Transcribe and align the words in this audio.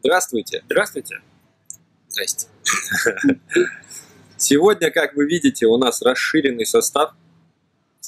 Здравствуйте. 0.00 0.62
Здравствуйте. 0.66 1.20
Здрасте. 2.08 2.46
Сегодня, 4.36 4.90
как 4.92 5.14
вы 5.16 5.26
видите, 5.26 5.66
у 5.66 5.76
нас 5.76 6.02
расширенный 6.02 6.66
состав. 6.66 7.14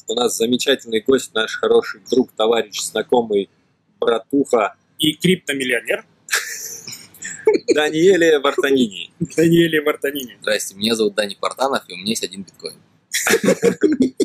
У 0.07 0.15
нас 0.15 0.37
замечательный 0.37 1.01
гость, 1.01 1.35
наш 1.35 1.59
хороший 1.59 2.01
друг, 2.09 2.31
товарищ, 2.33 2.81
знакомый, 2.81 3.51
братуха 3.99 4.77
И 4.99 5.15
криптомиллионер 5.15 6.05
Даниэле 7.75 8.39
Вартанини. 8.39 9.13
Даниэле 9.37 9.81
Мартанини. 9.83 10.39
Здрасте, 10.41 10.77
меня 10.77 10.95
зовут 10.95 11.15
Дани 11.15 11.37
Партанов, 11.41 11.83
и 11.89 11.95
у 11.95 11.97
меня 11.97 12.11
есть 12.11 12.23
один 12.25 12.45
биткоин. 12.45 12.79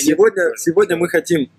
Сегодня, 0.00 0.56
сегодня 0.56 0.96
мы 0.96 1.08
хотим... 1.08 1.50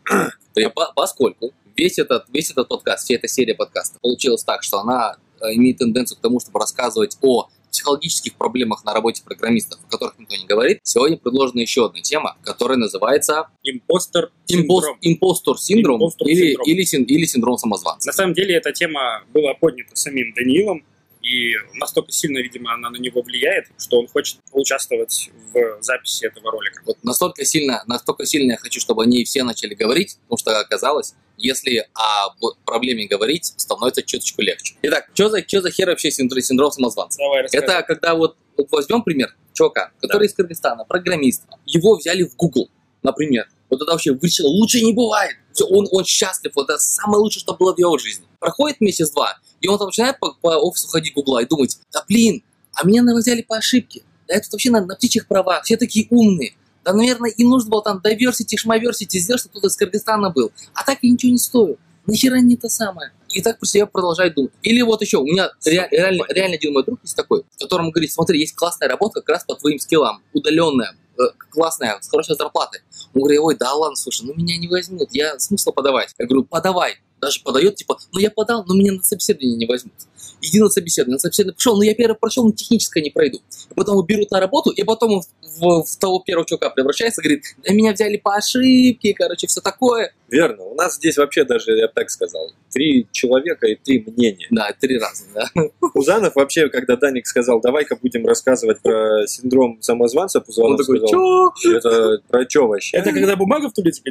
Поскольку 0.95 1.53
весь 1.75 1.97
этот, 1.99 2.25
весь 2.33 2.51
этот 2.51 2.67
подкаст, 2.67 3.05
вся 3.05 3.15
эта 3.15 3.27
серия 3.27 3.55
подкастов 3.55 4.01
получилась 4.01 4.43
так, 4.43 4.63
что 4.63 4.79
она 4.79 5.17
э, 5.41 5.53
имеет 5.55 5.77
тенденцию 5.77 6.17
к 6.17 6.21
тому, 6.21 6.39
чтобы 6.39 6.59
рассказывать 6.59 7.17
о 7.21 7.47
психологических 7.71 8.35
проблемах 8.35 8.85
на 8.85 8.93
работе 8.93 9.21
программистов, 9.23 9.79
о 9.85 9.91
которых 9.91 10.17
никто 10.17 10.35
не 10.37 10.45
говорит, 10.45 10.79
сегодня 10.83 11.17
предложена 11.17 11.59
еще 11.59 11.85
одна 11.87 11.99
тема, 12.01 12.37
которая 12.41 12.77
называется 12.77 13.49
Импостер 13.63 14.31
импос- 14.49 14.55
синдром. 14.55 14.97
импостор 15.01 15.59
синдром 15.59 15.95
Импостор 15.97 16.27
или, 16.27 16.47
синдром. 16.51 16.65
или, 16.67 16.83
син- 16.83 17.03
или 17.03 17.25
синдром 17.25 17.57
самозванца. 17.57 18.07
На 18.07 18.13
самом 18.13 18.33
деле 18.33 18.55
эта 18.55 18.71
тема 18.71 19.23
была 19.33 19.53
поднята 19.55 19.93
самим 19.95 20.33
Даниилом, 20.33 20.85
и 21.25 21.55
настолько 21.73 22.11
сильно, 22.11 22.37
видимо, 22.37 22.73
она 22.73 22.91
на 22.91 22.97
него 22.97 23.23
влияет, 23.23 23.65
что 23.79 23.99
он 23.99 24.07
хочет 24.07 24.37
поучаствовать 24.51 25.31
в 25.51 25.81
записи 25.81 26.25
этого 26.25 26.51
ролика. 26.51 26.83
Вот 26.85 26.97
настолько 27.03 27.43
сильно, 27.45 27.83
настолько 27.87 28.25
сильно 28.27 28.51
я 28.51 28.57
хочу, 28.57 28.79
чтобы 28.79 29.03
они 29.03 29.23
все 29.25 29.43
начали 29.43 29.73
говорить, 29.73 30.17
потому 30.21 30.37
что 30.37 30.59
оказалось, 30.59 31.15
если 31.37 31.87
о 31.95 32.29
проблеме 32.63 33.07
говорить, 33.07 33.53
становится 33.57 34.03
чуточку 34.03 34.43
легче. 34.43 34.75
Итак, 34.83 35.09
что 35.15 35.29
за, 35.29 35.41
что 35.41 35.61
за 35.61 35.71
хер 35.71 35.89
вообще 35.89 36.11
синдром, 36.11 36.41
синдром 36.41 36.71
самозванца? 36.71 37.17
Давай 37.17 37.41
рассказывай. 37.41 37.73
Это 37.73 37.83
когда 37.87 38.13
вот, 38.13 38.37
вот 38.55 38.67
возьмем 38.71 39.01
пример 39.01 39.35
чувака, 39.53 39.91
который 40.01 40.27
из 40.27 40.33
Кыргызстана, 40.33 40.85
программист, 40.85 41.43
его 41.65 41.95
взяли 41.95 42.23
в 42.23 42.35
Google, 42.35 42.69
например. 43.01 43.47
Вот 43.69 43.81
это 43.81 43.91
вообще 43.91 44.13
вышел, 44.13 44.47
лучше 44.47 44.81
не 44.81 44.93
бывает. 44.93 45.35
Всё, 45.53 45.65
он, 45.65 45.87
он 45.91 46.05
счастлив, 46.05 46.51
вот 46.55 46.69
это 46.69 46.77
самое 46.77 47.19
лучшее, 47.19 47.41
что 47.41 47.55
было 47.55 47.73
в 47.73 47.79
его 47.79 47.97
жизни. 47.97 48.27
Проходит 48.39 48.79
месяц-два, 48.79 49.39
и 49.65 49.67
он 49.67 49.79
там 49.79 49.87
начинает 49.87 50.19
по, 50.19 50.31
по 50.41 50.49
офису 50.59 50.87
ходить 50.87 51.13
Гугла 51.15 51.41
и 51.41 51.47
думать, 51.47 51.79
да 51.91 52.05
блин, 52.07 52.43
а 52.73 52.85
меня, 52.85 53.01
наверное, 53.01 53.21
взяли 53.21 53.41
по 53.41 53.57
ошибке. 53.57 54.03
Да 54.27 54.39
тут 54.39 54.51
вообще 54.53 54.69
на, 54.69 54.85
на 54.85 54.95
птичьих 54.95 55.27
правах, 55.27 55.63
все 55.63 55.75
такие 55.75 56.07
умные. 56.11 56.53
Да, 56.83 56.93
наверное, 56.93 57.31
им 57.31 57.49
нужно 57.49 57.71
было 57.71 57.81
там 57.81 57.99
diversity, 58.03 58.57
шмаверсити 58.57 59.17
сделать, 59.17 59.39
чтобы 59.39 59.53
кто-то 59.53 59.67
из 59.67 59.75
Кыргызстана 59.75 60.29
был. 60.29 60.51
А 60.75 60.83
так 60.83 60.99
я 61.01 61.09
ничего 61.09 61.31
не 61.31 61.39
стою. 61.39 61.77
Нахера 62.05 62.35
не 62.35 62.55
то 62.55 62.69
самое. 62.69 63.11
И 63.29 63.41
так 63.41 63.57
про 63.57 63.65
себя 63.65 63.87
продолжает 63.87 64.35
думать. 64.35 64.51
Или 64.61 64.83
вот 64.83 65.01
еще, 65.01 65.17
у 65.17 65.25
меня 65.25 65.49
ре- 65.65 65.87
реально, 65.89 66.25
реально 66.29 66.55
один 66.57 66.73
мой 66.73 66.85
друг 66.85 66.99
есть 67.01 67.15
такой, 67.15 67.43
которому 67.59 67.89
говорит, 67.89 68.11
смотри, 68.11 68.39
есть 68.39 68.53
классная 68.53 68.87
работа 68.87 69.21
как 69.21 69.29
раз 69.29 69.45
по 69.45 69.55
твоим 69.55 69.79
скиллам, 69.79 70.21
удаленная, 70.31 70.95
э, 71.17 71.23
классная, 71.49 71.97
с 72.01 72.07
хорошей 72.07 72.35
зарплатой. 72.35 72.81
Он 73.15 73.21
говорит, 73.21 73.39
ой, 73.41 73.57
да 73.57 73.73
ладно, 73.73 73.95
слушай, 73.95 74.23
ну 74.23 74.35
меня 74.35 74.57
не 74.57 74.67
возьмут, 74.67 75.09
я 75.11 75.39
смысла 75.39 75.71
подавать. 75.71 76.13
Я 76.19 76.27
говорю, 76.27 76.43
подавай. 76.43 76.97
Даже 77.25 77.41
подает, 77.41 77.75
типа, 77.75 77.97
ну 78.13 78.19
я 78.19 78.29
подал, 78.29 78.63
но 78.67 78.75
меня 78.75 78.93
на 78.93 79.03
собеседование 79.03 79.57
не 79.57 79.65
возьмут. 79.65 79.93
Иди 80.41 80.59
на 80.59 80.69
собеседование, 80.69 81.15
на 81.15 81.19
собеседование 81.19 81.55
пошел, 81.55 81.75
но 81.75 81.83
я 81.83 81.95
первое 81.95 82.15
прошел, 82.15 82.45
но 82.45 82.51
техническое 82.51 83.01
не 83.01 83.09
пройду. 83.09 83.39
И 83.71 83.73
потом 83.73 83.95
его 83.95 84.03
берут 84.03 84.29
на 84.29 84.39
работу, 84.39 84.69
и 84.69 84.83
потом 84.83 85.13
он 85.13 85.21
в, 85.21 85.59
в- 85.59 85.83
в 85.85 85.97
того 85.97 86.19
первого 86.19 86.45
чувака 86.45 86.69
превращается, 86.69 87.21
говорит, 87.23 87.43
да 87.67 87.73
меня 87.73 87.93
взяли 87.93 88.17
по 88.17 88.35
ошибке, 88.35 89.13
короче, 89.15 89.47
все 89.47 89.59
такое. 89.61 90.13
Верно, 90.29 90.63
у 90.63 90.75
нас 90.75 90.95
здесь 90.95 91.17
вообще 91.17 91.43
даже, 91.43 91.73
я 91.73 91.87
бы 91.87 91.93
так 91.93 92.09
сказал, 92.09 92.51
три 92.71 93.07
человека 93.11 93.67
и 93.67 93.75
три 93.75 94.03
мнения. 94.05 94.47
Да, 94.49 94.71
три 94.79 94.97
раза, 94.97 95.25
да. 95.33 95.45
Пузанов 95.93 96.35
вообще, 96.35 96.69
когда 96.69 96.95
Даник 96.95 97.27
сказал, 97.27 97.61
давай-ка 97.61 97.95
будем 97.95 98.25
рассказывать 98.25 98.81
про 98.81 99.27
синдром 99.27 99.81
самозванца, 99.81 100.39
Он 100.39 100.45
Пузанов 100.45 100.79
такой, 100.79 100.97
сказал, 100.97 101.53
чё? 101.55 101.77
это 101.77 102.21
про 102.27 102.49
что 102.49 102.67
вообще? 102.67 102.97
Это 102.97 103.11
когда 103.11 103.35
бумага 103.35 103.69
в 103.69 103.73
туалете? 103.73 104.01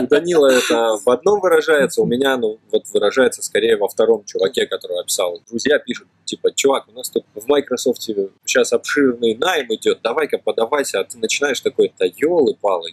У 0.00 0.06
Данила 0.06 0.46
это 0.46 0.96
в 1.04 1.08
одном 1.10 1.40
выражается, 1.40 2.02
у 2.02 2.06
меня, 2.06 2.36
ну, 2.36 2.58
вот 2.70 2.84
выражается 2.92 3.42
скорее 3.42 3.76
во 3.76 3.88
втором 3.88 4.24
чуваке, 4.24 4.66
который 4.66 5.00
описал. 5.00 5.40
Друзья 5.48 5.78
пишут, 5.78 6.06
типа, 6.24 6.52
чувак, 6.54 6.86
у 6.88 6.92
нас 6.92 7.10
тут 7.10 7.24
в 7.34 7.46
Microsoft 7.48 8.00
сейчас 8.00 8.72
обширный 8.72 9.34
найм 9.34 9.66
идет, 9.74 10.00
давай-ка 10.02 10.38
подавайся, 10.38 11.00
а 11.00 11.04
ты 11.04 11.18
начинаешь 11.18 11.60
такой, 11.60 11.92
да 11.98 12.06
елы-палы, 12.06 12.92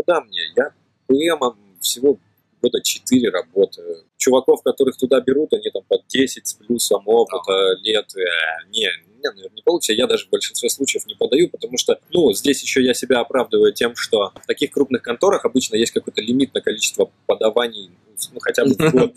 куда 0.00 0.20
мне, 0.22 0.40
я 0.56 0.72
ПМом 1.06 1.56
всего 1.80 2.18
года 2.62 2.80
4 2.82 3.30
работаю. 3.30 4.04
Чуваков, 4.16 4.62
которых 4.62 4.96
туда 4.96 5.20
берут, 5.20 5.52
они 5.54 5.70
там 5.70 5.82
под 5.88 6.06
10 6.08 6.46
с 6.46 6.54
плюсом 6.54 7.02
опыта 7.06 7.74
лет. 7.82 8.06
Э, 8.16 8.68
не, 8.70 8.86
не, 9.22 9.28
наверное, 9.28 9.56
не 9.56 9.62
получится. 9.62 9.94
Я 9.94 10.06
даже 10.06 10.26
в 10.26 10.30
большинстве 10.30 10.68
случаев 10.68 11.06
не 11.06 11.14
подаю, 11.14 11.48
потому 11.48 11.78
что, 11.78 11.98
ну, 12.12 12.32
здесь 12.32 12.62
еще 12.62 12.82
я 12.82 12.92
себя 12.92 13.20
оправдываю 13.20 13.72
тем, 13.72 13.96
что 13.96 14.32
в 14.42 14.46
таких 14.46 14.72
крупных 14.72 15.02
конторах 15.02 15.44
обычно 15.46 15.76
есть 15.76 15.92
какой-то 15.92 16.20
лимит 16.20 16.52
на 16.52 16.60
количество 16.60 17.10
подаваний, 17.26 17.90
ну, 18.32 18.40
хотя 18.40 18.64
бы 18.64 18.74
в 18.74 18.92
год. 18.92 19.14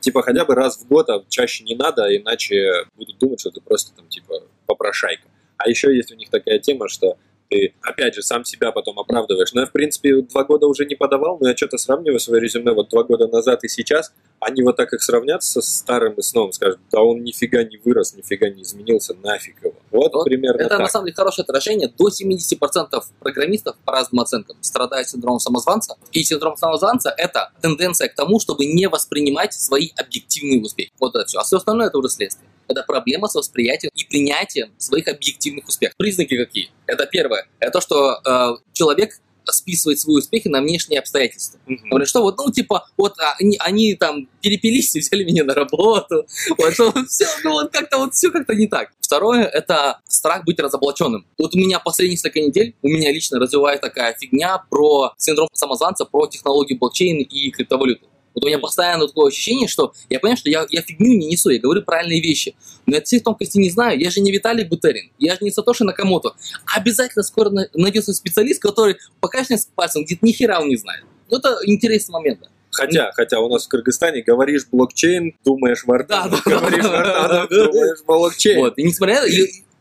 Типа 0.00 0.22
хотя 0.22 0.44
бы 0.44 0.54
раз 0.54 0.78
в 0.78 0.88
год, 0.88 1.10
а 1.10 1.24
чаще 1.28 1.64
не 1.64 1.74
надо, 1.74 2.04
иначе 2.16 2.86
будут 2.96 3.18
думать, 3.18 3.40
что 3.40 3.50
ты 3.50 3.60
просто 3.60 3.94
там 3.94 4.08
типа 4.08 4.42
попрошайка. 4.66 5.28
А 5.58 5.68
еще 5.68 5.94
есть 5.94 6.10
у 6.10 6.16
них 6.16 6.30
такая 6.30 6.58
тема, 6.58 6.88
что 6.88 7.18
ты, 7.52 7.74
опять 7.82 8.14
же, 8.14 8.22
сам 8.22 8.44
себя 8.44 8.72
потом 8.72 8.98
оправдываешь. 8.98 9.52
Но 9.52 9.60
я, 9.60 9.66
в 9.66 9.72
принципе, 9.72 10.22
два 10.22 10.44
года 10.44 10.66
уже 10.66 10.86
не 10.86 10.94
подавал, 10.94 11.38
но 11.40 11.48
я 11.48 11.56
что-то 11.56 11.76
сравниваю 11.76 12.18
свое 12.18 12.40
резюме 12.40 12.72
вот 12.72 12.88
два 12.88 13.04
года 13.04 13.28
назад 13.28 13.62
и 13.64 13.68
сейчас. 13.68 14.12
Они 14.40 14.62
вот 14.62 14.76
так 14.76 14.92
их 14.92 15.02
сравнят 15.02 15.42
со 15.42 15.60
старым 15.60 16.14
и 16.14 16.22
с 16.22 16.34
новым, 16.34 16.52
скажут, 16.52 16.80
да 16.90 17.00
он 17.02 17.22
нифига 17.22 17.62
не 17.62 17.76
вырос, 17.76 18.14
нифига 18.14 18.48
не 18.48 18.62
изменился, 18.62 19.14
нафиг 19.22 19.62
его. 19.62 19.74
Вот, 19.90 20.14
Вот 20.14 20.24
примерно 20.24 20.62
Это 20.62 20.78
на 20.78 20.84
так. 20.84 20.90
самом 20.90 21.06
деле 21.06 21.14
хорошее 21.14 21.44
отражение. 21.44 21.92
До 21.96 22.08
70% 22.08 23.02
программистов, 23.20 23.76
по 23.84 23.92
разным 23.92 24.20
оценкам, 24.20 24.56
страдают 24.62 25.08
синдромом 25.08 25.38
самозванца. 25.38 25.96
И 26.10 26.24
синдром 26.24 26.56
самозванца– 26.56 27.14
это 27.16 27.52
тенденция 27.60 28.08
к 28.08 28.14
тому, 28.14 28.40
чтобы 28.40 28.64
не 28.64 28.88
воспринимать 28.88 29.52
свои 29.52 29.90
объективные 29.96 30.60
успехи. 30.60 30.90
Вот 30.98 31.14
это 31.14 31.26
все. 31.26 31.38
А 31.38 31.44
все 31.44 31.58
остальное– 31.58 31.86
это 31.88 31.98
уже 31.98 32.08
следствие. 32.08 32.48
Это 32.72 32.82
проблема 32.82 33.28
с 33.28 33.34
восприятием 33.34 33.90
и 33.94 34.04
принятием 34.04 34.72
своих 34.78 35.08
объективных 35.08 35.66
успехов. 35.68 35.96
Признаки 35.96 36.36
какие? 36.36 36.70
Это 36.86 37.06
первое. 37.06 37.46
Это 37.60 37.72
то, 37.72 37.80
что 37.80 38.20
э, 38.24 38.56
человек 38.72 39.20
списывает 39.50 39.98
свои 39.98 40.16
успехи 40.16 40.48
на 40.48 40.60
внешние 40.60 41.00
обстоятельства. 41.00 41.58
Мгм. 41.66 41.88
Говорят, 41.88 42.08
что 42.08 42.22
вот, 42.22 42.38
ну, 42.38 42.50
типа, 42.50 42.86
вот 42.96 43.18
а, 43.18 43.34
они, 43.40 43.56
они 43.60 43.94
там 43.94 44.28
перепились 44.40 44.94
и 44.94 45.00
взяли 45.00 45.24
меня 45.24 45.44
на 45.44 45.54
работу. 45.54 46.26
Вот, 46.58 46.74
что 46.74 46.92
все, 47.08 47.26
ну, 47.44 47.52
вот 47.52 47.72
как-то 47.72 47.98
вот 47.98 48.14
все 48.14 48.30
как-то 48.30 48.54
не 48.54 48.66
так. 48.66 48.90
Второе, 49.00 49.44
это 49.44 50.00
страх 50.06 50.44
быть 50.44 50.58
разоблаченным. 50.58 51.26
Вот 51.38 51.54
у 51.54 51.58
меня 51.58 51.80
последние 51.80 52.14
несколько 52.14 52.40
недель, 52.40 52.74
у 52.82 52.88
меня 52.88 53.12
лично 53.12 53.38
развивается 53.38 53.82
такая 53.82 54.14
фигня 54.18 54.62
про 54.70 55.12
синдром 55.18 55.48
самозванца, 55.52 56.04
про 56.04 56.26
технологии 56.26 56.74
блокчейн 56.74 57.18
и 57.18 57.50
криптовалюты. 57.50 58.06
Вот 58.34 58.44
у 58.44 58.46
меня 58.46 58.58
постоянно 58.58 59.06
такое 59.06 59.28
ощущение, 59.28 59.68
что 59.68 59.92
я 60.08 60.18
понимаю, 60.20 60.36
что 60.36 60.48
я, 60.50 60.66
я 60.70 60.82
фигню 60.82 61.16
не 61.18 61.26
несу, 61.26 61.50
я 61.50 61.60
говорю 61.60 61.82
правильные 61.82 62.20
вещи. 62.20 62.54
Но 62.86 62.96
я 62.96 63.02
всех 63.02 63.22
тонкостей 63.22 63.60
не 63.60 63.70
знаю. 63.70 63.98
Я 64.00 64.10
же 64.10 64.20
не 64.20 64.32
Виталий 64.32 64.64
Бутерин, 64.64 65.10
я 65.18 65.32
же 65.34 65.38
не 65.42 65.50
Сатоши 65.50 65.84
Накамото. 65.84 66.34
Обязательно 66.76 67.22
скоро 67.22 67.50
на- 67.50 67.68
найдется 67.74 68.12
специалист, 68.12 68.60
который 68.60 68.96
покажет 69.20 69.60
с 69.60 69.66
пальцем, 69.66 70.02
говорит, 70.02 70.22
ни 70.22 70.32
хера 70.32 70.60
он 70.60 70.68
не 70.68 70.76
знает. 70.76 71.04
Ну, 71.30 71.38
это 71.38 71.56
интересный 71.64 72.12
момент. 72.12 72.40
да. 72.40 72.48
Хотя, 72.74 73.12
хотя 73.12 73.38
у 73.40 73.50
нас 73.50 73.66
в 73.66 73.68
Кыргызстане 73.68 74.22
говоришь 74.22 74.66
блокчейн, 74.72 75.34
думаешь 75.44 75.84
Вартанов, 75.84 76.42
Да, 76.44 76.50
да, 76.52 76.58
говоришь 76.60 76.84
да, 76.84 77.28
да, 77.28 77.46
думаешь 77.48 77.98
блокчейн. 78.06 78.58
Вот. 78.60 78.78
И 78.78 78.82
несмотря 78.82 79.20
на 79.20 79.28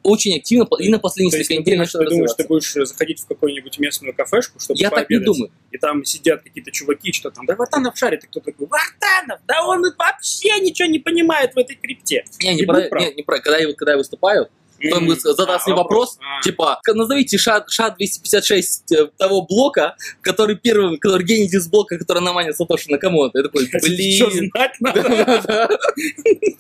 очень 0.04 0.36
активно, 0.38 0.68
и 0.80 0.90
на 0.90 1.00
есть 1.04 1.18
несколько 1.18 1.56
недель 1.56 1.78
начал 1.78 2.00
ты 2.00 2.10
думаешь, 2.10 2.32
ты 2.36 2.48
будешь 2.48 2.74
заходить 2.74 3.22
в 3.22 3.28
какую-нибудь 3.28 3.80
местную 3.80 4.14
кафешку, 4.16 4.60
чтобы 4.60 4.80
Я 4.80 4.90
так 4.90 5.10
не 5.10 5.20
думаю. 5.20 5.52
и 5.72 5.78
там 5.78 6.04
сидят 6.06 6.42
какие-то 6.42 6.72
чуваки, 6.72 7.12
что 7.14 7.32
там, 7.32 7.46
да 7.46 7.56
Вартанов 7.56 7.98
шарит, 7.98 8.24
и 8.24 8.28
кто 8.28 8.40
такой, 8.40 8.68
Вартанов, 8.68 9.40
да 9.48 9.66
он 9.66 9.84
вообще 9.98 10.60
ничего 10.60 10.88
не 10.88 11.00
понимает 11.00 11.54
в 11.54 11.58
этой 11.58 11.76
крипте. 11.76 12.24
Не, 12.42 12.56
не 12.56 12.62
И 12.62 12.66
про, 12.66 13.00
не, 13.00 13.14
не 13.14 13.24
про, 13.24 13.40
когда 13.40 13.58
я, 13.58 13.74
когда 13.74 13.92
я 13.94 13.98
выступаю, 13.98 14.50
Потом 14.84 15.00
М, 15.04 15.06
будет 15.08 15.22
задаст 15.22 15.68
мне 15.68 15.76
вопрос, 15.76 16.18
типа, 16.44 16.80
«Ка- 16.84 16.94
назовите 16.94 17.38
ша, 17.38 17.64
ша 17.68 17.90
256 17.92 18.92
э, 18.92 19.08
того 19.18 19.42
блока, 19.44 19.96
который 20.22 20.56
первым, 20.56 20.98
который 20.98 21.24
генезис 21.26 21.68
блока, 21.68 21.98
который 21.98 22.22
на 22.22 22.34
мане 22.34 22.54
Сатоши 22.54 22.90
Накамото. 22.90 23.38
Я 23.40 23.44
такой, 23.44 23.66
Что 24.16 24.28
блин. 24.28 24.52
знать 24.54 24.72
надо? 24.80 25.70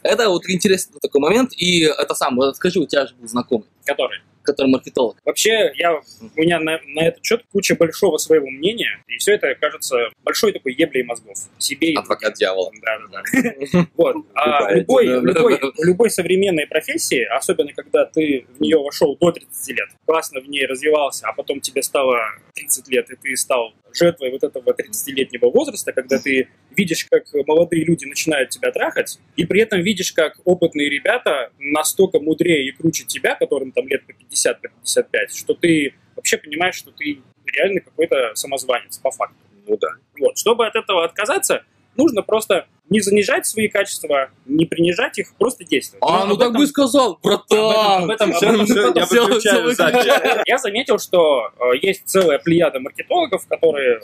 Это 0.03 0.29
вот 0.29 0.47
интересный 0.49 0.99
такой 1.01 1.21
момент, 1.21 1.51
и 1.57 1.81
это 1.81 2.13
сам, 2.15 2.39
скажи, 2.53 2.79
у 2.79 2.85
тебя 2.85 3.07
же 3.07 3.15
был 3.15 3.27
знакомый, 3.27 3.65
Который? 3.85 4.21
Который 4.43 4.67
маркетолог. 4.67 5.17
Вообще, 5.25 5.71
я, 5.75 5.95
у 5.95 6.01
меня 6.41 6.59
на, 6.59 6.79
на 6.85 7.01
этот 7.07 7.23
счет 7.25 7.43
куча 7.51 7.75
большого 7.75 8.17
своего 8.17 8.49
мнения, 8.49 9.03
и 9.07 9.17
все 9.17 9.33
это 9.33 9.55
кажется 9.55 9.97
большой 10.23 10.53
такой 10.53 10.73
еблей 10.73 11.03
мозгов. 11.03 11.37
Себе 11.57 11.93
и 11.93 11.95
Адвокат 11.95 12.35
дьявола. 12.35 12.71
Да, 12.81 12.99
да, 13.11 13.23
да. 13.43 13.87
Вот. 13.95 14.15
А 14.33 14.73
любой, 14.73 15.05
любой, 15.05 15.59
любой 15.79 16.09
современной 16.09 16.67
профессии, 16.67 17.23
особенно 17.23 17.73
когда 17.73 18.05
ты 18.05 18.45
в 18.57 18.61
нее 18.61 18.77
вошел 18.77 19.17
до 19.17 19.31
30 19.31 19.67
лет, 19.69 19.89
классно 20.05 20.41
в 20.41 20.47
ней 20.47 20.65
развивался, 20.65 21.27
а 21.27 21.33
потом 21.33 21.61
тебе 21.61 21.83
стало 21.83 22.17
30 22.55 22.87
лет, 22.89 23.09
и 23.09 23.15
ты 23.15 23.35
стал 23.35 23.73
жертвой 23.93 24.31
вот 24.31 24.43
этого 24.43 24.71
30-летнего 24.71 25.49
возраста, 25.49 25.91
когда 25.91 26.19
ты 26.19 26.47
видишь, 26.75 27.05
как 27.09 27.23
молодые 27.47 27.83
люди 27.83 28.05
начинают 28.05 28.49
тебя 28.49 28.71
трахать, 28.71 29.19
и 29.35 29.45
при 29.45 29.61
этом 29.61 29.81
видишь, 29.81 30.11
как 30.11 30.37
опытные 30.45 30.89
ребята 30.89 31.51
настолько 31.59 32.19
мудрее 32.19 32.67
и 32.67 32.71
круче 32.71 33.03
тебя, 33.05 33.35
которым 33.35 33.71
там 33.71 33.87
лет 33.87 34.05
по 34.05 34.13
50, 34.13 34.61
по 34.61 34.67
55, 34.69 35.35
что 35.35 35.53
ты 35.53 35.93
вообще 36.15 36.37
понимаешь, 36.37 36.75
что 36.75 36.91
ты 36.91 37.19
реально 37.45 37.81
какой-то 37.81 38.31
самозванец, 38.35 38.97
по 38.99 39.11
факту. 39.11 39.35
Ну 39.67 39.77
да. 39.77 39.89
Вот. 40.19 40.37
Чтобы 40.37 40.67
от 40.67 40.75
этого 40.75 41.03
отказаться, 41.05 41.63
нужно 41.95 42.21
просто 42.21 42.67
не 42.89 42.99
занижать 42.99 43.45
свои 43.45 43.67
качества, 43.69 44.31
не 44.45 44.65
принижать 44.65 45.17
их, 45.17 45.33
просто 45.37 45.63
действовать. 45.63 46.03
А, 46.05 46.25
ну 46.25 46.33
об 46.33 46.39
так 46.39 46.49
этом- 46.49 46.59
бы 46.59 46.63
и 46.65 46.67
сказал, 46.67 47.17
братан. 47.23 48.03
об 48.03 48.09
этом- 48.09 48.31
об 48.31 48.41
я 48.43 49.23
выключаю. 49.23 50.41
Я 50.45 50.57
заметил, 50.57 50.99
что 50.99 51.51
э, 51.57 51.77
есть 51.81 52.03
целая 52.05 52.37
плеяда 52.39 52.79
маркетологов, 52.79 53.47
которые 53.47 54.01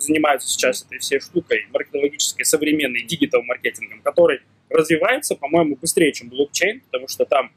занимаются 0.00 0.48
сейчас 0.48 0.84
этой 0.84 0.98
всей 0.98 1.20
штукой, 1.20 1.66
маркетологической, 1.72 2.44
современной, 2.44 3.02
диджитал-маркетингом, 3.02 4.02
который 4.02 4.40
развивается, 4.68 5.34
по-моему, 5.36 5.76
быстрее, 5.76 6.12
чем 6.12 6.28
блокчейн, 6.28 6.80
потому 6.80 7.08
что 7.08 7.24
там 7.24 7.52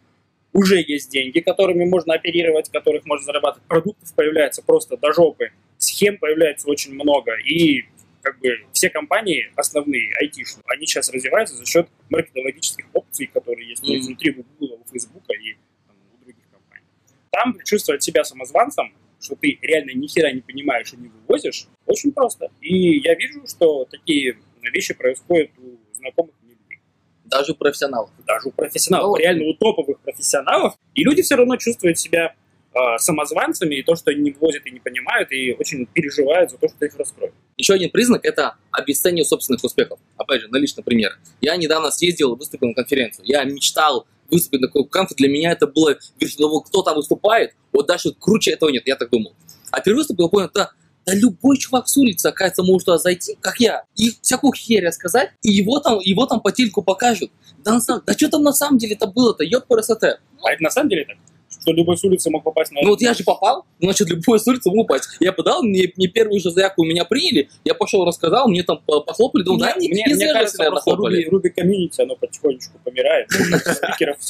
уже 0.51 0.83
есть 0.85 1.11
деньги, 1.11 1.39
которыми 1.39 1.85
можно 1.85 2.13
оперировать, 2.13 2.69
которых 2.69 3.05
можно 3.05 3.25
зарабатывать. 3.25 3.67
Продуктов 3.67 4.13
появляется 4.15 4.61
просто 4.61 4.97
до 4.97 5.11
жопы, 5.11 5.51
схем 5.77 6.17
появляется 6.17 6.69
очень 6.69 6.93
много, 6.93 7.33
и 7.37 7.85
как 8.21 8.39
бы 8.39 8.49
все 8.71 8.89
компании 8.89 9.51
основные, 9.55 10.11
IT, 10.23 10.43
они 10.67 10.85
сейчас 10.85 11.11
развиваются 11.11 11.55
за 11.55 11.65
счет 11.65 11.89
маркетологических 12.09 12.85
опций, 12.93 13.27
которые 13.27 13.67
есть 13.69 13.83
Мгм. 13.83 14.01
внутри 14.01 14.31
у 14.31 14.43
Google, 14.59 14.79
у 14.85 14.91
Facebook 14.91 15.23
и 15.29 15.57
там, 15.87 15.95
у 16.13 16.23
других 16.23 16.43
компаний. 16.51 16.85
Там 17.31 17.57
чувствовать 17.65 18.01
себя 18.03 18.23
самозванцем, 18.23 18.93
что 19.23 19.35
ты 19.35 19.57
реально 19.61 19.91
ни 19.91 20.07
хера 20.07 20.31
не 20.31 20.41
понимаешь 20.41 20.93
и 20.93 20.97
не 20.97 21.07
вывозишь, 21.07 21.67
очень 21.85 22.11
просто. 22.11 22.49
И 22.61 22.99
я 22.99 23.15
вижу, 23.15 23.47
что 23.47 23.85
такие 23.85 24.37
вещи 24.61 24.93
происходят 24.93 25.51
у 25.57 25.77
знакомых 25.95 26.35
мне 26.43 26.53
людей. 26.53 26.79
Даже 27.25 27.53
у 27.53 27.55
профессионалов. 27.55 28.09
Даже 28.25 28.49
у 28.49 28.51
профессионалов, 28.51 29.11
Ну, 29.11 29.15
реально 29.15 29.45
у 29.45 29.53
топовых 29.53 29.99
профессионалов. 29.99 30.75
И 30.93 31.03
люди 31.03 31.21
все 31.21 31.35
равно 31.35 31.55
чувствуют 31.57 31.97
себя 31.97 32.35
э, 32.73 32.97
самозванцами, 32.97 33.75
и 33.75 33.83
то, 33.83 33.95
что 33.95 34.11
они 34.11 34.21
не 34.21 34.31
вывозят 34.31 34.65
и 34.65 34.71
не 34.71 34.79
понимают, 34.79 35.31
и 35.31 35.53
очень 35.53 35.85
переживают 35.85 36.51
за 36.51 36.57
то, 36.57 36.67
что 36.67 36.85
их 36.85 36.95
раскроют. 36.97 37.33
Еще 37.57 37.73
один 37.73 37.89
признак– 37.91 38.21
это 38.25 38.55
обесценивание 38.71 39.25
собственных 39.25 39.63
успехов. 39.63 39.99
Опять 40.17 40.41
же, 40.41 40.47
на 40.49 40.57
личный 40.57 40.83
пример. 40.83 41.17
Я 41.41 41.55
недавно 41.55 41.91
съездил, 41.91 42.35
выступил 42.35 42.69
на 42.69 42.73
конференцию. 42.73 43.25
Я 43.25 43.43
мечтал 43.43 44.07
выступить 44.33 44.61
на 44.61 44.67
конф. 44.67 45.11
Для 45.15 45.29
меня 45.29 45.51
это 45.51 45.67
было, 45.67 45.97
веришь, 46.19 46.35
того, 46.35 46.61
кто 46.61 46.81
там 46.81 46.95
выступает, 46.95 47.55
вот 47.71 47.87
дальше 47.87 48.13
круче 48.19 48.51
этого 48.51 48.69
нет, 48.69 48.83
я 48.85 48.95
так 48.95 49.09
думал. 49.09 49.33
А 49.71 49.81
перед 49.81 49.97
выступил, 49.97 50.29
понял, 50.29 50.49
да, 50.53 50.71
да 51.05 51.13
любой 51.13 51.57
чувак 51.57 51.87
с 51.87 51.97
улицы, 51.97 52.27
оказывается, 52.27 52.63
может 52.63 52.85
туда 52.85 52.97
зайти, 52.97 53.37
как 53.41 53.59
я, 53.59 53.83
и 53.95 54.11
всякую 54.21 54.53
херь 54.53 54.85
рассказать, 54.85 55.31
и 55.41 55.51
его 55.51 55.79
там, 55.79 55.99
его 55.99 56.25
там 56.25 56.41
по 56.41 56.51
телеку 56.51 56.81
покажут. 56.81 57.31
Да, 57.63 57.73
на 57.73 57.81
самом- 57.81 58.03
да 58.05 58.13
что 58.13 58.29
там 58.29 58.43
на 58.43 58.53
самом 58.53 58.77
деле-то 58.77 59.07
было-то, 59.07 59.43
ёб 59.43 59.65
ПРСТ. 59.67 60.03
А 60.03 60.51
это 60.51 60.63
на 60.63 60.69
самом 60.69 60.89
деле 60.89 61.05
так? 61.05 61.17
Что 61.63 61.71
любой 61.71 61.97
с 61.97 62.03
улицы 62.03 62.29
мог 62.29 62.43
попасть 62.43 62.73
на... 62.73 62.81
Ну 62.81 62.89
вот 62.89 63.01
я 63.01 63.13
же 63.13 63.23
попал, 63.23 63.65
значит, 63.79 64.09
любой 64.09 64.37
с 64.37 64.45
улицы 64.45 64.69
мог 64.69 64.83
упасть. 64.83 65.07
Я 65.21 65.31
подал, 65.31 65.63
мне, 65.63 65.93
мне 65.95 66.09
первую 66.09 66.41
же 66.41 66.51
заявку 66.51 66.83
меня 66.83 67.05
приняли, 67.05 67.49
я 67.63 67.73
пошел, 67.73 68.03
рассказал, 68.03 68.49
мне 68.49 68.63
там 68.63 68.81
по- 68.85 68.99
похлопали, 68.99 69.43
думал, 69.43 69.59
да, 69.59 69.73
мне, 69.77 69.87
не, 69.87 69.93
мне, 69.93 70.03
не 70.07 70.13
мне 70.15 70.33
кажется, 70.33 70.61
просто. 70.65 70.91
Руби, 70.93 71.25
Руби 71.29 71.49
комьюнити, 71.51 72.01
оно 72.01 72.17
потихонечку 72.17 72.79
помирает. 72.83 73.29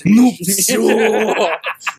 Ну 0.03 0.25
нет. 0.25 0.47
все! 0.47 0.77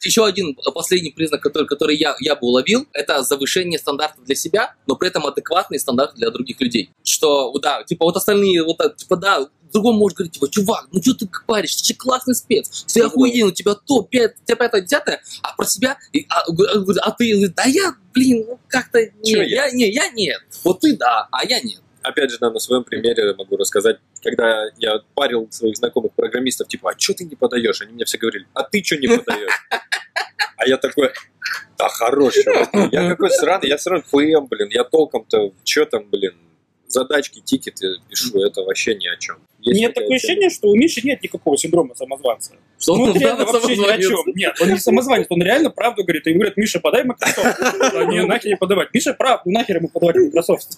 Еще 0.05 0.25
один 0.25 0.57
последний 0.73 1.11
признак, 1.11 1.41
который, 1.41 1.67
который 1.67 1.97
я, 1.97 2.15
я 2.21 2.37
бы 2.37 2.47
уловил, 2.47 2.87
это 2.93 3.25
завышение 3.25 3.81
стандартов 3.81 4.25
для 4.25 4.37
себя, 4.37 4.75
но 4.87 4.95
при 4.95 5.09
этом 5.09 5.27
адекватные 5.27 5.81
стандарты 5.81 6.17
для 6.17 6.31
других 6.31 6.61
людей. 6.61 6.91
Что, 7.03 7.53
да, 7.59 7.83
типа 7.83 8.05
вот 8.05 8.17
остальные, 8.17 8.63
вот 8.63 8.77
так, 8.77 8.95
типа, 8.95 9.17
да, 9.17 9.49
другому 9.75 9.99
может 9.99 10.17
говорить, 10.17 10.33
типа, 10.35 10.49
чувак, 10.49 10.89
ну 10.93 11.03
что 11.03 11.15
ты 11.15 11.29
паришь, 11.47 11.77
ты 11.77 11.85
же 11.85 11.95
классный 11.95 12.35
спец, 12.35 12.85
ты 12.85 13.01
охуенный, 13.03 13.43
у 13.43 13.51
тебя 13.51 13.75
то, 13.75 14.03
пять, 14.03 14.37
у 14.43 14.47
тебя 14.47 14.57
пятое, 14.57 14.81
десятое, 14.81 15.21
а 15.43 15.55
про 15.55 15.67
себя, 15.67 15.99
и- 16.13 16.27
а, 16.31 16.51
г- 16.51 16.95
а 17.03 17.11
ты, 17.11 17.49
да 17.49 17.65
я, 17.65 17.95
блин, 18.15 18.45
ну 18.49 18.59
как-то, 18.69 19.01
Чё 19.25 19.43
не, 19.43 19.51
я, 19.51 19.71
не, 19.71 19.91
я 19.91 20.09
нет. 20.11 20.41
Вот 20.65 20.81
ты 20.81 20.97
да, 20.97 21.29
а 21.31 21.45
я 21.45 21.61
нет. 21.61 21.81
Опять 22.03 22.31
же, 22.31 22.39
да, 22.39 22.51
на 22.51 22.59
своем 22.59 22.85
примере 22.85 23.35
могу 23.35 23.57
рассказать, 23.57 23.97
когда 24.23 24.65
я 24.79 25.01
парил 25.15 25.49
своих 25.51 25.77
знакомых 25.77 26.13
программистов, 26.13 26.69
типа, 26.69 26.91
а 26.91 26.99
что 26.99 27.15
ты 27.15 27.25
не 27.25 27.35
подаешь? 27.35 27.81
Они 27.81 27.93
мне 27.93 28.05
все 28.05 28.19
говорили, 28.19 28.47
а 28.55 28.63
ты 28.63 28.83
что 28.85 28.97
не 28.97 29.09
подаешь? 29.09 29.51
А 30.57 30.69
я 30.69 30.77
такой, 30.77 31.11
да 31.77 31.89
хорош, 31.89 32.35
чувак, 32.35 32.71
я 32.93 33.09
какой 33.11 33.31
сраный, 33.31 33.69
я 33.69 33.77
сразу 33.77 34.05
ПМ, 34.11 34.47
блин, 34.49 34.69
я 34.71 34.85
толком-то, 34.85 35.53
что 35.65 35.85
там, 35.85 36.09
блин, 36.09 36.35
задачки, 36.95 37.43
тикеты 37.45 37.99
пишу, 38.09 38.41
это 38.41 38.63
вообще 38.63 38.95
ни 38.95 39.07
о 39.07 39.17
чем. 39.17 39.37
Есть 39.61 39.81
Нет 39.81 39.95
такое 39.95 40.17
ощущение, 40.17 40.51
что 40.51 40.69
у 40.69 40.75
Миши 40.75 41.01
нет 41.03 41.23
никакого 41.23 41.57
синдрома 41.57 41.95
самозванца. 41.95 42.53
Что 42.79 42.97
Ну, 42.97 43.05
он 43.05 43.13
вот 43.13 43.21
реально 43.21 43.47
вообще 43.47 43.77
ни 43.77 43.87
о 43.87 43.99
чем. 43.99 44.21
Нет, 44.35 44.55
он 44.61 44.69
не 44.69 44.79
самозванец, 44.79 45.27
он 45.31 45.43
реально 45.43 45.71
правду 45.71 46.05
говорит. 46.05 46.27
Им 46.27 46.35
говорят, 46.35 46.57
Миша, 46.59 46.81
подай 46.81 47.03
Microsoft. 47.05 47.61
А 47.95 48.05
не, 48.05 48.23
нахер 48.27 48.51
не 48.51 48.57
подавать. 48.57 48.89
Миша 48.93 49.15
прав, 49.15 49.41
ну 49.47 49.53
нахер 49.53 49.77
ему 49.77 49.89
подавать 49.89 50.17
Microsoft. 50.17 50.77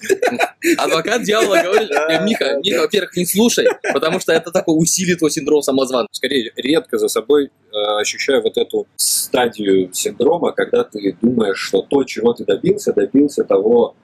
Адвокат 0.79 1.25
дьявола 1.25 1.63
говорит, 1.63 1.91
«Э, 1.91 2.25
Миха, 2.25 2.61
Миха, 2.63 2.83
во-первых, 2.83 3.17
не 3.17 3.27
слушай, 3.27 3.67
потому 3.93 4.21
что 4.21 4.33
это 4.33 4.53
такой 4.53 4.81
усилит 4.81 5.19
твой 5.19 5.33
синдром 5.33 5.63
самозванца. 5.63 6.09
скорее 6.13 6.53
редко 6.55 6.99
за 6.99 7.09
собой 7.09 7.47
э, 7.47 7.77
ощущаю 8.01 8.43
вот 8.43 8.57
эту 8.57 8.87
стадию 8.95 9.93
синдрома, 9.93 10.53
когда 10.53 10.85
ты 10.85 11.17
думаешь, 11.21 11.59
что 11.59 11.83
то, 11.83 12.05
чего 12.05 12.33
ты 12.33 12.45
добился, 12.45 12.93
добился 12.93 13.43
того 13.43 13.97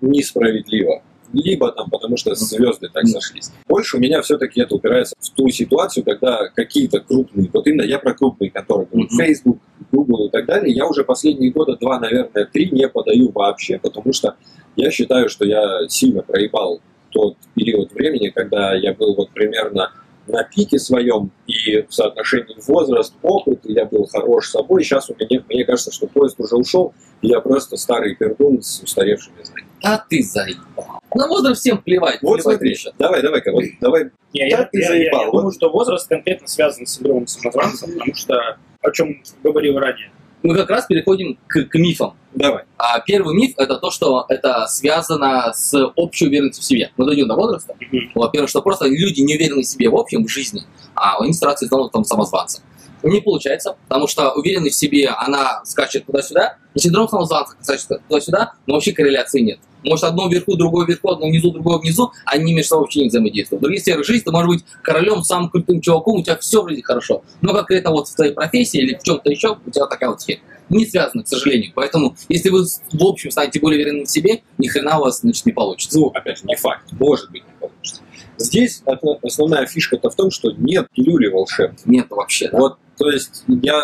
несправедливо. 0.00 1.02
Либо 1.32 1.70
там, 1.72 1.90
потому 1.90 2.16
что 2.16 2.34
звезды 2.34 2.88
так 2.88 3.06
сошлись. 3.06 3.50
Больше 3.66 3.96
у 3.96 4.00
меня 4.00 4.22
все-таки 4.22 4.60
это 4.60 4.74
упирается 4.74 5.14
в 5.20 5.30
ту 5.30 5.48
ситуацию, 5.48 6.04
когда 6.04 6.48
какие-то 6.48 7.00
крупные, 7.00 7.50
вот 7.52 7.66
именно 7.66 7.82
я 7.82 7.98
про 7.98 8.14
крупные 8.14 8.50
конторы, 8.50 8.86
говорю. 8.90 9.08
Facebook, 9.10 9.58
Google 9.92 10.26
и 10.26 10.30
так 10.30 10.46
далее, 10.46 10.74
я 10.74 10.86
уже 10.86 11.04
последние 11.04 11.50
года 11.50 11.76
два, 11.76 12.00
наверное, 12.00 12.46
три 12.46 12.70
не 12.70 12.88
подаю 12.88 13.30
вообще, 13.32 13.78
потому 13.78 14.12
что 14.12 14.36
я 14.76 14.90
считаю, 14.90 15.28
что 15.28 15.44
я 15.44 15.88
сильно 15.88 16.22
проебал 16.22 16.80
тот 17.10 17.36
период 17.54 17.92
времени, 17.92 18.28
когда 18.28 18.74
я 18.74 18.94
был 18.94 19.14
вот 19.14 19.30
примерно 19.30 19.92
на 20.28 20.44
пике 20.44 20.78
своем 20.78 21.30
и 21.46 21.82
в 21.82 21.92
соотношении 21.92 22.56
возраст, 22.66 23.14
опыт, 23.22 23.60
я 23.64 23.86
был 23.86 24.06
хорош 24.06 24.50
собой. 24.50 24.84
Сейчас 24.84 25.08
у 25.10 25.14
меня, 25.18 25.42
мне 25.48 25.64
кажется, 25.64 25.90
что 25.90 26.06
поезд 26.06 26.38
уже 26.38 26.56
ушел, 26.56 26.92
и 27.22 27.28
я 27.28 27.40
просто 27.40 27.76
старый 27.76 28.14
пердун 28.14 28.62
с 28.62 28.80
устаревшими 28.82 29.42
знаниями. 29.42 29.72
А 29.82 29.98
ты 29.98 30.22
заебал. 30.22 30.97
На 31.14 31.26
возраст 31.26 31.60
всем 31.60 31.78
плевать. 31.78 32.20
Вот 32.22 32.36
плевать 32.36 32.42
смотри, 32.42 32.70
Миша. 32.70 32.92
давай, 32.98 33.22
давай-ка, 33.22 33.52
вот, 33.52 33.64
давай. 33.80 34.10
Не, 34.34 34.48
я, 34.48 34.64
ты 34.64 34.78
я- 34.78 34.84
я- 34.84 34.88
заебал, 34.88 35.20
я 35.20 35.26
вот. 35.26 35.36
думаю, 35.38 35.52
что 35.52 35.70
возраст 35.70 36.08
конкретно 36.08 36.46
связан 36.48 36.86
с 36.86 36.94
синдромом 36.96 37.26
самозванца, 37.26 37.86
потому 37.86 38.14
что, 38.14 38.58
о 38.82 38.90
чем 38.90 39.22
говорил 39.42 39.78
ранее, 39.78 40.10
Мы 40.42 40.54
как 40.54 40.70
раз 40.70 40.86
переходим 40.86 41.36
к, 41.48 41.64
к 41.64 41.74
мифам. 41.74 42.14
Давай. 42.34 42.62
А 42.76 43.00
первый 43.00 43.34
миф 43.34 43.54
это 43.56 43.76
то, 43.78 43.90
что 43.90 44.24
это 44.28 44.66
связано 44.68 45.52
с 45.52 45.76
общей 45.96 46.26
уверенностью 46.26 46.62
в 46.62 46.66
себе. 46.66 46.90
Мы 46.96 47.06
дойдем 47.06 47.26
до 47.26 47.34
возраста. 47.34 47.74
Мгм. 47.80 48.12
Во-первых, 48.14 48.48
что 48.48 48.62
просто 48.62 48.86
люди 48.86 49.20
не 49.22 49.34
уверены 49.34 49.62
в 49.62 49.66
себе 49.66 49.88
в 49.88 49.96
общем, 49.96 50.24
в 50.24 50.28
жизни, 50.28 50.62
а 50.94 51.18
они 51.20 51.32
стараются 51.32 51.66
сделать 51.66 51.90
там 51.90 52.04
самозванца. 52.04 52.62
Не 53.02 53.20
получается, 53.20 53.76
потому 53.88 54.06
что 54.06 54.32
уверенность 54.32 54.76
в 54.76 54.78
себе, 54.78 55.08
она 55.08 55.62
скачет 55.64 56.06
туда-сюда, 56.06 56.56
и 56.74 56.80
синдром 56.80 57.08
самозванца 57.08 57.54
скачет 57.60 58.02
туда-сюда, 58.08 58.54
но 58.66 58.74
вообще 58.74 58.92
корреляции 58.92 59.40
нет. 59.40 59.58
Может, 59.84 60.04
одно 60.04 60.28
вверху, 60.28 60.56
другое 60.56 60.86
вверху, 60.86 61.10
одно 61.10 61.26
внизу, 61.26 61.52
другое 61.52 61.78
внизу, 61.78 62.12
они 62.24 62.52
между 62.52 62.70
собой 62.70 62.84
вообще 62.84 63.02
не 63.02 63.08
взаимодействуют. 63.08 63.60
В 63.60 63.62
других 63.62 63.82
сферах 63.82 64.04
жизни 64.04 64.24
ты 64.24 64.32
можешь 64.32 64.48
быть 64.48 64.64
королем, 64.82 65.22
самым 65.22 65.50
крутым 65.50 65.80
чуваком, 65.80 66.16
у 66.16 66.22
тебя 66.22 66.36
все 66.36 66.62
вроде 66.62 66.82
хорошо. 66.82 67.22
Но 67.40 67.54
конкретно 67.54 67.92
вот 67.92 68.08
в 68.08 68.16
твоей 68.16 68.32
профессии 68.32 68.80
или 68.80 68.94
в 68.94 69.02
чем-то 69.02 69.30
еще, 69.30 69.56
у 69.64 69.70
тебя 69.70 69.86
такая 69.86 70.10
вот 70.10 70.22
херь. 70.22 70.40
Не 70.68 70.84
связано, 70.84 71.22
к 71.22 71.28
сожалению. 71.28 71.72
Поэтому, 71.74 72.16
если 72.28 72.50
вы 72.50 72.64
в 72.64 73.04
общем 73.04 73.30
станете 73.30 73.60
более 73.60 73.80
уверенным 73.80 74.04
в 74.04 74.10
себе, 74.10 74.42
ни 74.58 74.66
хрена 74.66 74.98
у 74.98 75.02
вас, 75.02 75.20
значит, 75.20 75.46
не 75.46 75.52
получится. 75.52 75.98
Ну, 75.98 76.08
опять 76.08 76.38
же, 76.38 76.44
не 76.44 76.56
факт. 76.56 76.92
Может 76.92 77.30
быть, 77.30 77.44
не 77.46 77.54
получится. 77.58 78.02
Здесь 78.36 78.82
основная 79.22 79.66
фишка-то 79.66 80.10
в 80.10 80.14
том, 80.14 80.30
что 80.30 80.50
нет 80.52 80.88
пилюли 80.94 81.28
волшебной. 81.28 81.78
Нет 81.86 82.06
вообще, 82.10 82.48
да? 82.50 82.58
Вот, 82.58 82.78
то 82.98 83.10
есть 83.10 83.44
я, 83.46 83.80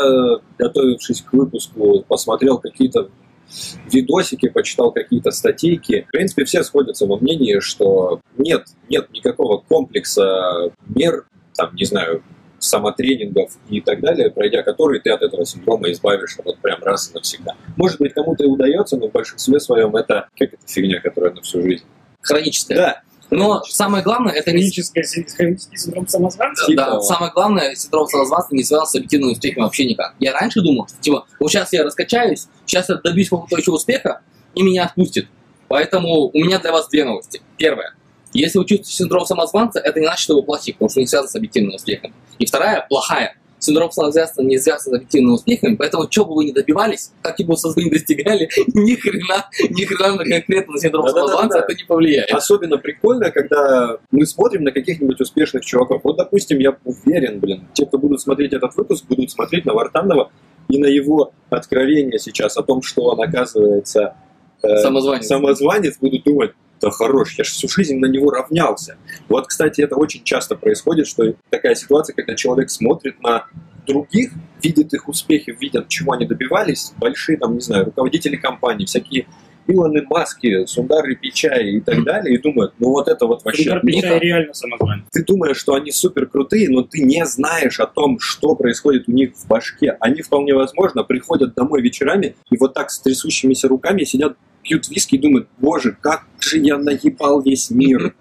готовившись 0.59 1.23
к 1.23 1.33
выпуску, 1.33 2.05
посмотрел 2.07 2.59
какие-то 2.59 3.11
видосики, 3.93 4.49
почитал 4.49 4.91
какие-то 4.91 5.31
статейки. 5.31 6.07
В 6.09 6.11
принципе, 6.11 6.45
все 6.45 6.65
сходятся 6.65 7.07
во 7.07 7.19
мнении, 7.19 7.61
что 7.61 8.21
нет, 8.37 8.67
нет 8.89 9.11
никакого 9.13 9.59
комплекса 9.59 10.73
мер, 10.95 11.27
там, 11.55 11.75
не 11.75 11.85
знаю, 11.85 12.23
самотренингов 12.59 13.53
и 13.69 13.81
так 13.81 14.01
далее, 14.01 14.31
пройдя 14.31 14.63
которые 14.63 15.01
ты 15.01 15.11
от 15.11 15.23
этого 15.23 15.45
синдрома 15.45 15.91
избавишься 15.93 16.43
вот 16.45 16.59
прям 16.59 16.83
раз 16.83 17.11
и 17.11 17.15
навсегда. 17.15 17.55
Может 17.77 17.99
быть, 17.99 18.15
кому-то 18.15 18.45
и 18.45 18.47
удается, 18.47 18.97
но 18.97 19.09
в 19.09 19.13
большинстве 19.13 19.61
своем 19.61 19.95
это 19.97 20.29
как 20.37 20.55
это 20.55 20.67
фигня, 20.67 21.01
которая 21.01 21.35
на 21.35 21.43
всю 21.43 21.63
жизнь. 21.63 21.85
Хроническое. 22.23 22.77
Да, 22.77 23.03
Но 23.31 23.63
самое 23.65 24.03
главное, 24.05 24.33
это 24.33 24.53
не 24.53 24.59
хронический 24.59 25.77
синдром 25.77 26.07
самозванца. 26.07 26.65
Да, 26.75 26.91
того. 26.91 27.03
самое 27.03 27.33
главное, 27.33 27.75
синдром 27.75 28.07
самозванца 28.07 28.55
не 28.55 28.63
связан 28.63 28.87
с 28.87 28.95
объективными 28.95 29.33
успехами 29.33 29.65
вообще 29.65 29.87
никак. 29.87 30.15
Я 30.21 30.33
раньше 30.33 30.61
думал, 30.61 30.87
что, 30.89 31.01
типа, 31.01 31.27
вот 31.41 31.51
сейчас 31.51 31.73
я 31.73 31.85
раскачаюсь, 31.85 32.47
сейчас 32.67 32.89
я 32.89 32.97
добьюсь 32.97 33.29
какого-то 33.29 33.57
еще 33.57 33.73
успеха, 33.73 34.21
и 34.55 34.63
меня 34.63 34.85
отпустит. 34.85 35.29
Поэтому 35.69 36.31
у 36.33 36.39
меня 36.39 36.59
для 36.59 36.73
вас 36.73 36.89
две 36.89 37.05
новости. 37.05 37.41
Первое. 37.57 37.95
Если 38.33 38.59
вы 38.59 38.65
чувствуете 38.65 38.93
синдром 38.93 39.27
самозванца, 39.27 39.79
это 39.79 40.01
не 40.01 40.07
значит, 40.07 40.23
что 40.25 40.35
вы 40.35 40.43
плохие, 40.43 40.75
потому 40.75 40.91
что 40.91 41.01
не 41.01 41.07
связано 41.07 41.31
с 41.31 41.37
объективным 41.37 41.77
успехом. 41.77 42.13
И 42.39 42.47
вторая, 42.47 42.85
плохая. 42.89 43.37
Синдром 43.65 43.91
самозванца 43.91 44.43
не 44.43 44.59
связан 44.59 44.93
с 44.93 44.95
объективным 44.95 45.35
успехом, 45.35 45.77
поэтому 45.77 46.11
что 46.11 46.25
бы 46.25 46.35
вы 46.35 46.45
ни 46.47 46.53
добивались, 46.53 47.13
как 47.23 47.37
бы 47.39 47.55
вы 47.55 47.85
ни 47.85 47.91
достигали, 47.91 48.49
ни 48.75 48.95
хрена, 48.95 49.47
ни 49.71 49.85
хрена 49.85 50.15
на 50.17 50.25
конкретно 50.25 50.73
на 50.73 50.79
синдром 50.79 51.07
Да-да-да-да. 51.07 51.29
самозванца 51.29 51.59
это 51.59 51.75
не 51.75 51.85
повлияет. 51.85 52.31
Особенно 52.31 52.79
прикольно, 52.79 53.31
когда 53.31 53.99
мы 54.11 54.27
смотрим 54.27 54.65
на 54.65 54.73
каких-нибудь 54.73 55.21
успешных 55.21 55.65
чуваков. 55.65 56.03
Вот, 56.05 56.17
допустим, 56.17 56.59
я 56.59 56.77
уверен, 56.85 57.41
блин, 57.41 57.67
те, 57.73 57.87
кто 57.87 57.99
будут 57.99 58.21
смотреть 58.21 58.53
этот 58.53 58.75
выпуск, 58.77 59.05
будут 59.09 59.31
смотреть 59.31 59.65
на 59.65 59.75
Вартанова 59.75 60.31
и 60.69 60.79
на 60.79 60.87
его 60.87 61.33
откровение 61.51 62.19
сейчас 62.19 62.57
о 62.57 62.63
том, 62.63 62.83
что 62.83 63.03
он, 63.03 63.21
оказывается, 63.21 64.17
э, 64.63 64.77
Самозванец. 64.79 65.27
самозванец, 65.27 65.99
будут 65.99 66.25
думать, 66.25 66.53
да 66.85 66.91
хорош, 66.91 67.35
я 67.39 67.45
же 67.45 67.51
всю 67.51 67.67
жизнь 67.67 67.97
на 67.97 68.07
него 68.07 68.31
равнялся. 68.31 68.97
Вот, 69.29 69.47
кстати, 69.47 69.81
это 69.81 69.97
очень 69.97 70.23
часто 70.23 70.55
происходит, 70.55 71.07
что 71.07 71.35
такая 71.49 71.75
ситуация, 71.75 72.15
когда 72.15 72.35
человек 72.35 72.69
смотрит 72.69 73.23
на 73.23 73.47
других, 73.87 74.33
видит 74.63 74.93
их 74.93 75.09
успехи, 75.09 75.57
видят, 75.59 75.89
чего 75.89 76.13
они 76.13 76.27
добивались, 76.27 76.93
большие, 76.99 77.39
там, 77.39 77.55
не 77.55 77.61
знаю, 77.61 77.87
руководители 77.87 78.37
компаний, 78.37 78.85
всякие 78.85 79.27
Илоны 79.67 80.03
Маски, 80.03 80.67
Сундары 80.67 81.17
Пичай 81.17 81.71
и 81.71 81.81
так 81.81 82.05
далее, 82.05 82.35
и 82.35 82.39
думают, 82.39 82.75
ну 82.79 82.91
вот 82.91 83.09
это 83.09 83.27
вот 83.27 83.43
вообще... 83.45 83.63
Сугар 83.63 83.81
Пичай 83.81 84.19
реально 84.19 84.53
самозванец. 84.53 85.05
Ты 85.11 85.25
думаешь, 85.25 85.57
что 85.57 85.75
они 85.75 85.91
супер 85.91 86.27
крутые, 86.27 86.69
но 86.69 86.83
ты 86.83 87.01
не 87.01 87.25
знаешь 87.25 87.81
о 87.81 87.87
том, 87.87 88.19
что 88.21 88.57
происходит 88.57 89.09
у 89.09 89.13
них 89.13 89.35
в 89.35 89.47
башке. 89.49 89.97
Они 90.01 90.21
вполне 90.21 90.53
возможно 90.53 91.03
приходят 91.03 91.55
домой 91.55 91.81
вечерами 91.81 92.37
и 92.51 92.59
вот 92.59 92.75
так 92.75 92.91
с 92.91 93.01
трясущимися 93.01 93.69
руками 93.69 94.05
сидят, 94.05 94.37
пьют 94.65 94.89
виски 94.89 95.17
и 95.17 95.19
думают, 95.19 95.49
боже, 95.59 95.97
как 96.01 96.25
же 96.41 96.59
я 96.59 96.79
наебал 96.79 97.41
весь 97.43 97.71
мир. 97.71 98.15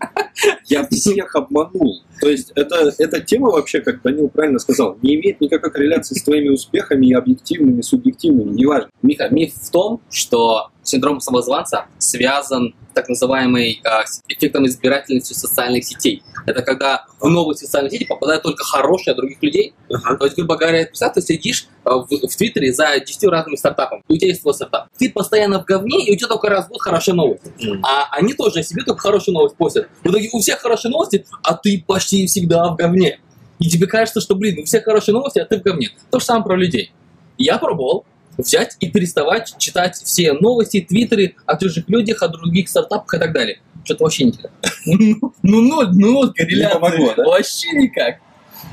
Я 0.66 0.88
всех 0.88 1.36
обманул. 1.36 2.04
То 2.20 2.30
есть 2.30 2.52
это, 2.56 2.92
эта 2.98 3.20
тема 3.20 3.50
вообще, 3.50 3.82
как 3.82 4.02
Данил 4.02 4.30
правильно 4.30 4.60
сказал, 4.60 4.98
не 5.02 5.16
имеет 5.16 5.42
никакой 5.42 5.72
корреляции 5.72 6.16
с 6.16 6.24
твоими 6.24 6.50
успехами 6.50 7.08
и 7.08 7.14
объективными, 7.14 7.82
субъективными, 7.82 8.52
неважно. 8.52 8.90
Миха, 9.02 9.30
миф 9.30 9.54
в 9.54 9.70
том, 9.72 10.02
что 10.10 10.70
синдром 10.84 11.20
самозванца 11.20 11.86
связан 11.98 12.76
с 12.92 12.94
так 12.94 13.10
называемой 13.10 13.82
с 14.06 14.22
эффектом 14.28 14.68
избирательности 14.68 15.34
социальных 15.34 15.84
сетей. 15.84 16.24
Это 16.46 16.62
когда 16.62 17.06
в 17.20 17.28
новые 17.30 17.56
социальные 17.56 17.92
сети 17.92 18.06
попадают 18.06 18.44
только 18.44 18.64
хорошие 18.64 19.12
от 19.14 19.18
других 19.18 19.42
людей. 19.42 19.74
То 19.90 20.26
есть, 20.26 20.36
грубо 20.36 20.58
говоря, 20.58 20.86
представь, 20.86 21.14
ты 21.14 21.22
сидишь 21.22 21.68
а, 21.84 21.98
в, 21.98 22.08
в 22.08 22.36
Твиттере 22.36 22.74
за 22.74 23.00
10 23.00 23.24
разными 23.30 23.56
стартапами. 23.56 24.04
У 24.08 24.16
тебя 24.16 24.28
есть 24.30 24.42
твой 24.42 24.54
стартап. 24.54 24.88
Ты 24.98 25.10
постоянно 25.10 25.62
в 25.62 25.66
говне, 25.66 26.06
и 26.06 26.14
у 26.14 26.18
тебя 26.18 26.28
только 26.34 26.50
раз 26.50 26.66
в 26.66 26.70
год 26.70 26.82
хорошая 26.82 27.16
новость. 27.16 27.44
А 27.84 28.08
они 28.12 28.34
тоже 28.34 28.60
о 28.60 28.64
себе 28.64 28.84
только 28.84 29.02
хорошую 29.02 29.36
новость 29.36 29.56
постят. 29.56 29.88
В 30.04 30.10
итоге 30.10 30.30
у 30.34 30.40
всех 30.40 30.60
хорошие 30.60 30.92
новости, 30.92 31.26
а 31.44 31.54
ты 31.54 31.84
почти 31.86 32.26
всегда 32.26 32.70
в 32.70 32.76
говне. 32.76 33.20
И 33.60 33.70
тебе 33.70 33.88
кажется, 33.88 34.20
что, 34.20 34.36
блин, 34.36 34.60
у 34.60 34.66
всех 34.66 34.84
хорошие 34.84 35.14
новости, 35.14 35.40
а 35.40 35.46
ты 35.46 35.60
в 35.60 35.62
говне. 35.62 35.92
То 36.10 36.20
же 36.20 36.26
самое 36.26 36.44
про 36.44 36.56
людей. 36.56 36.92
Я 37.38 37.58
пробовал 37.58 38.06
взять 38.38 38.78
и 38.80 38.90
переставать 38.90 39.56
читать 39.60 39.96
все 39.96 40.34
новости, 40.34 40.82
твиттеры 40.82 41.36
о 41.46 41.56
чужих 41.58 41.88
людях, 41.88 42.24
о 42.24 42.28
других 42.30 42.68
стартапах 42.68 43.14
и 43.14 43.20
так 43.20 43.32
далее. 43.32 43.60
Что-то 43.86 44.06
вообще 44.06 44.26
никак. 44.26 44.52
Ну, 44.86 45.34
ну, 45.44 45.82
ну, 45.94 46.34
помогло, 46.74 47.14
да? 47.16 47.24
Вообще 47.24 47.70
никак. 47.74 48.18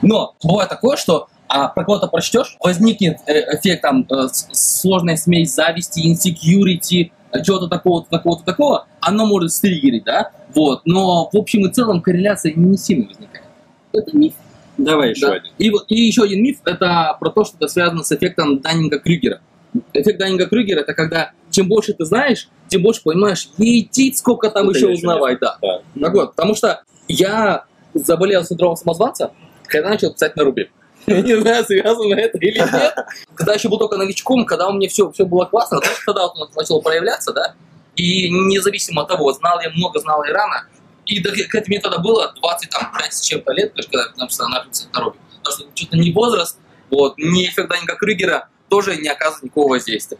Но 0.02 0.34
бывает 0.42 0.70
такое, 0.70 0.96
что 0.96 1.28
а, 1.46 1.68
про 1.68 1.84
кого-то 1.84 2.06
прочтешь, 2.06 2.56
возникнет 2.60 3.18
э, 3.26 3.56
эффект 3.56 3.82
там 3.82 4.06
э, 4.08 4.28
сложная 4.52 5.16
смесь 5.16 5.52
зависти, 5.52 6.00
инсекьюрити, 6.06 7.12
чего-то 7.44 7.68
такого-то, 7.68 8.10
такого-то, 8.10 8.44
такого, 8.44 8.86
оно 9.00 9.26
может 9.26 9.52
стригерить, 9.52 10.04
да? 10.04 10.30
Вот. 10.54 10.82
Но 10.84 11.28
в 11.32 11.36
общем 11.36 11.66
и 11.66 11.72
целом 11.72 12.02
корреляция 12.02 12.52
не 12.54 12.76
сильно 12.76 13.06
возникает. 13.06 13.44
Это 13.92 14.16
миф. 14.16 14.34
Давай 14.78 15.10
еще 15.10 15.26
Да. 15.26 15.32
один. 15.34 15.52
И, 15.58 15.70
и 15.88 16.06
еще 16.06 16.22
один 16.22 16.42
миф, 16.42 16.58
это 16.64 17.16
про 17.20 17.30
то, 17.30 17.44
что 17.44 17.56
это 17.56 17.68
связано 17.68 18.02
с 18.02 18.12
эффектом 18.12 18.58
Даннинга-Крюгера. 18.60 19.40
Эффект 19.92 20.20
Даннинга-Крюгера 20.20 20.80
это 20.80 20.94
когда 20.94 21.32
чем 21.50 21.68
больше 21.68 21.92
ты 21.92 22.04
знаешь, 22.04 22.48
тем 22.68 22.82
больше 22.82 23.02
понимаешь, 23.02 23.48
етить, 23.58 24.18
сколько 24.18 24.50
там 24.50 24.68
Это 24.68 24.78
еще 24.78 24.88
узнавать, 24.88 25.38
да. 25.40 25.58
Да. 25.60 25.80
Так 26.00 26.14
вот, 26.14 26.30
потому 26.36 26.54
что 26.54 26.82
я 27.08 27.64
заболел 27.94 28.44
синдромом 28.44 28.76
самозванца, 28.76 29.32
когда 29.64 29.90
начал 29.90 30.12
писать 30.12 30.36
на 30.36 30.44
рубе. 30.44 30.70
Я 31.14 31.22
не 31.22 31.40
знаю, 31.40 31.64
связано 31.64 32.14
это 32.14 32.38
или 32.38 32.58
нет. 32.72 32.94
Когда 33.34 33.54
еще 33.54 33.68
был 33.68 33.78
только 33.78 33.96
новичком, 33.96 34.44
когда 34.44 34.68
у 34.68 34.72
меня 34.72 34.88
все, 34.88 35.10
все 35.10 35.24
было 35.24 35.44
классно, 35.44 35.80
только 35.80 36.00
тогда 36.06 36.22
вот 36.22 36.36
он 36.36 36.48
начал 36.56 36.80
проявляться, 36.82 37.32
да, 37.32 37.54
и 37.96 38.30
независимо 38.30 39.02
от 39.02 39.08
того, 39.08 39.32
знал 39.32 39.60
я 39.60 39.70
много, 39.70 40.00
знал 40.00 40.24
я 40.24 40.32
рано, 40.32 40.66
и 41.06 41.20
до, 41.20 41.30
к 41.30 41.68
мне 41.68 41.80
тогда 41.80 41.98
было 41.98 42.32
25 42.40 43.12
с 43.12 43.20
чем-то 43.20 43.52
лет, 43.52 43.72
когда 43.74 44.12
я 44.16 44.26
писать 44.26 44.48
на 44.92 45.00
рубе. 45.00 45.18
Потому 45.42 45.56
что 45.56 45.66
что-то 45.74 45.96
не 45.96 46.12
возраст, 46.12 46.58
вот, 46.90 47.18
ни 47.18 47.46
эффект 47.46 47.68
Даннинга 47.68 47.96
Крюгера 47.96 48.48
тоже 48.68 48.96
не 48.96 49.08
оказывает 49.08 49.44
никакого 49.44 49.70
воздействия. 49.70 50.18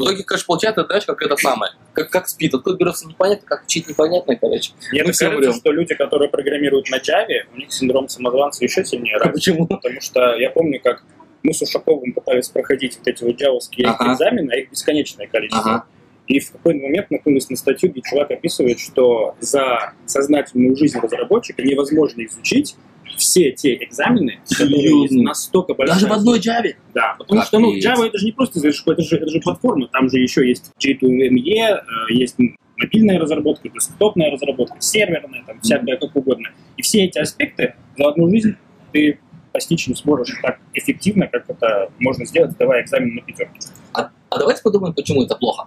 В 0.00 0.04
итоге, 0.04 0.24
конечно, 0.24 0.46
получается, 0.46 0.84
знаешь, 0.86 1.04
как 1.04 1.20
это 1.22 1.36
самое, 1.36 1.72
как, 1.92 2.10
как 2.10 2.28
спит. 2.28 2.54
Откуда 2.54 2.76
берется 2.76 3.06
непонятно, 3.06 3.46
как 3.46 3.64
учить 3.64 3.88
непонятно, 3.88 4.34
короче. 4.36 4.72
Мне 4.92 5.04
Мы 5.04 5.12
все 5.12 5.26
кажется, 5.26 5.50
врем. 5.50 5.60
что 5.60 5.72
люди, 5.72 5.94
которые 5.94 6.30
программируют 6.30 6.88
на 6.90 6.96
Java, 6.96 7.42
у 7.54 7.58
них 7.58 7.70
синдром 7.72 8.08
самозванца 8.08 8.64
еще 8.64 8.84
сильнее 8.84 9.16
развит. 9.16 9.34
Почему? 9.34 9.66
Потому 9.66 10.00
что 10.00 10.34
я 10.36 10.50
помню, 10.50 10.80
как 10.82 11.04
мы 11.42 11.52
с 11.52 11.60
Ушаковым 11.62 12.12
пытались 12.14 12.48
проходить 12.48 12.96
вот 12.98 13.08
эти 13.08 13.22
вот 13.24 13.36
джавовские 13.36 13.88
Ага. 13.88 14.12
экзамены, 14.14 14.50
а 14.52 14.56
их 14.56 14.70
бесконечное 14.70 15.26
количество. 15.26 15.70
Ага. 15.70 15.84
И 16.26 16.38
в 16.40 16.52
какой-то 16.52 16.80
момент 16.80 17.10
наткнулись 17.10 17.50
на 17.50 17.56
статью, 17.56 17.90
где 17.90 18.00
чувак 18.02 18.30
описывает, 18.30 18.78
что 18.78 19.34
за 19.40 19.92
сознательную 20.06 20.76
жизнь 20.76 20.98
разработчика 20.98 21.60
невозможно 21.62 22.24
изучить 22.24 22.76
все 23.16 23.52
те 23.52 23.74
экзамены, 23.84 24.40
которые 24.48 25.02
есть 25.02 25.14
настолько 25.14 25.74
большая... 25.74 26.00
Даже 26.00 26.06
в 26.08 26.12
одной 26.12 26.38
Java. 26.38 26.74
Да, 26.94 27.16
потому 27.18 27.42
что, 27.42 27.58
ну, 27.58 27.70
Капец. 27.70 27.84
Java 27.84 28.06
это 28.06 28.18
же 28.18 28.26
не 28.26 28.32
просто 28.32 28.58
язычок, 28.58 28.88
это 28.88 29.02
же, 29.02 29.16
это 29.16 29.28
же 29.28 29.40
платформа, 29.40 29.88
там 29.88 30.08
же 30.10 30.18
еще 30.18 30.46
есть 30.48 30.72
J2ME, 30.78 31.38
э, 31.38 31.80
есть 32.10 32.36
мобильная 32.80 33.18
разработка, 33.18 33.68
десктопная 33.68 34.30
разработка, 34.30 34.76
серверная, 34.80 35.44
там, 35.46 35.60
всякое 35.60 35.96
как 35.96 36.14
угодно. 36.16 36.48
И 36.76 36.82
все 36.82 37.04
эти 37.04 37.18
аспекты 37.18 37.74
за 37.96 38.08
одну 38.08 38.28
жизнь 38.30 38.56
ты 38.92 39.18
постичь 39.52 39.88
не 39.88 39.94
сможешь 39.94 40.38
так 40.42 40.58
эффективно, 40.74 41.26
как 41.26 41.48
это 41.48 41.90
можно 41.98 42.24
сделать, 42.24 42.52
сдавая 42.52 42.82
экзамен 42.82 43.16
на 43.16 43.22
пятерку. 43.22 43.54
А, 43.92 44.10
а 44.30 44.38
давайте 44.38 44.62
подумаем, 44.62 44.94
почему 44.94 45.24
это 45.24 45.34
плохо. 45.34 45.66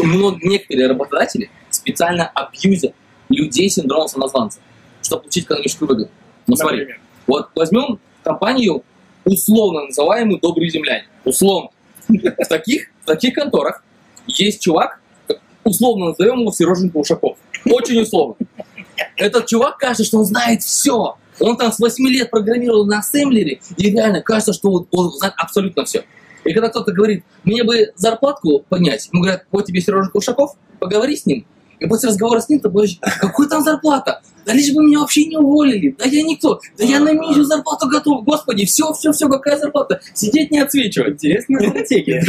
Много, 0.00 0.38
некоторые 0.42 0.88
работодатели 0.88 1.50
специально 1.70 2.26
абьюзят 2.26 2.94
людей 3.28 3.68
с 3.70 3.74
синдромом 3.74 4.08
самозванца, 4.08 4.60
чтобы 5.02 5.22
получить 5.22 5.44
экономическую 5.44 5.88
выгоду. 5.88 6.10
Ну 6.48 6.56
смотри, 6.56 6.78
Например. 6.78 7.00
вот 7.26 7.48
возьмем 7.54 8.00
компанию, 8.24 8.82
условно 9.24 9.84
называемую 9.86 10.40
«Добрые 10.40 10.70
земляне». 10.70 11.06
Условно. 11.24 11.70
В 12.08 12.48
таких, 12.48 12.88
в 13.02 13.06
таких 13.06 13.34
конторах 13.34 13.84
есть 14.26 14.62
чувак, 14.62 15.00
условно 15.62 16.06
назовем 16.06 16.40
его 16.40 16.50
Сереженька 16.50 16.96
Ушаков. 16.96 17.36
Очень 17.66 18.00
условно. 18.00 18.34
Этот 19.16 19.46
чувак 19.46 19.76
кажется, 19.76 20.04
что 20.04 20.18
он 20.18 20.24
знает 20.24 20.62
все. 20.62 21.16
Он 21.38 21.56
там 21.56 21.70
с 21.70 21.78
8 21.78 22.08
лет 22.08 22.30
программировал 22.30 22.86
на 22.86 22.98
ассемблере, 22.98 23.60
и 23.76 23.90
реально 23.90 24.22
кажется, 24.22 24.52
что 24.52 24.72
он, 24.72 24.88
он 24.90 25.12
знает 25.12 25.34
абсолютно 25.36 25.84
все. 25.84 26.04
И 26.44 26.52
когда 26.52 26.70
кто-то 26.70 26.92
говорит, 26.92 27.24
мне 27.44 27.62
бы 27.62 27.92
зарплатку 27.94 28.64
поднять, 28.68 29.08
ему 29.12 29.22
говорят, 29.22 29.44
вот 29.52 29.66
тебе 29.66 29.80
Сережа 29.80 30.10
Ушаков, 30.14 30.56
поговори 30.78 31.16
с 31.16 31.26
ним. 31.26 31.46
И 31.80 31.86
после 31.86 32.08
разговора 32.08 32.40
с 32.40 32.48
ним 32.48 32.60
ты 32.60 32.68
будешь, 32.68 32.98
какой 33.20 33.48
там 33.48 33.62
зарплата? 33.62 34.20
Да 34.44 34.52
лишь 34.52 34.72
бы 34.72 34.82
меня 34.82 35.00
вообще 35.00 35.26
не 35.26 35.36
уволили. 35.36 35.94
Да 35.98 36.06
я 36.06 36.22
никто. 36.22 36.60
Да 36.78 36.84
я 36.84 37.00
на 37.00 37.12
меньшую 37.12 37.44
зарплату 37.44 37.88
готов. 37.88 38.24
Господи, 38.24 38.64
все, 38.64 38.92
все, 38.94 39.12
все, 39.12 39.28
какая 39.28 39.58
зарплата? 39.58 40.00
Сидеть 40.14 40.50
не 40.50 40.60
отсвечивать. 40.60 41.14
Интересная 41.14 41.68
стратегия. 41.68 42.24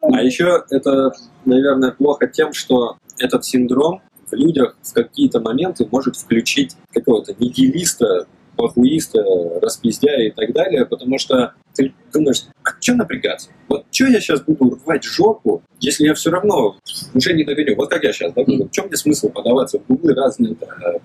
А 0.00 0.22
еще 0.22 0.64
это, 0.70 1.12
наверное, 1.44 1.90
плохо 1.90 2.26
тем, 2.26 2.52
что 2.52 2.96
этот 3.18 3.44
синдром 3.44 4.02
в 4.30 4.34
людях 4.34 4.76
в 4.82 4.92
какие-то 4.92 5.40
моменты 5.40 5.86
может 5.90 6.16
включить 6.16 6.76
какого-то 6.92 7.34
нигилиста, 7.38 8.26
похуиста, 8.56 9.22
распиздяя 9.60 10.28
и 10.28 10.30
так 10.30 10.52
далее, 10.52 10.86
потому 10.86 11.18
что 11.18 11.54
ты 11.74 11.92
думаешь, 12.12 12.44
а 12.64 12.70
что 12.80 12.94
напрягаться? 12.94 13.50
Вот 13.68 13.84
что 13.90 14.06
я 14.06 14.20
сейчас 14.20 14.40
буду 14.42 14.78
рвать 14.84 15.04
жопу, 15.04 15.62
если 15.80 16.06
я 16.06 16.14
все 16.14 16.30
равно 16.30 16.76
уже 17.14 17.34
не 17.34 17.44
догоню? 17.44 17.76
Вот 17.76 17.90
как 17.90 18.02
я 18.04 18.12
сейчас, 18.12 18.32
да, 18.32 18.42
в 18.42 18.70
чем 18.70 18.86
мне 18.86 18.96
смысл 18.96 19.28
подаваться 19.28 19.78
в 19.78 19.86
гуглы 19.86 20.14
разные, 20.14 20.56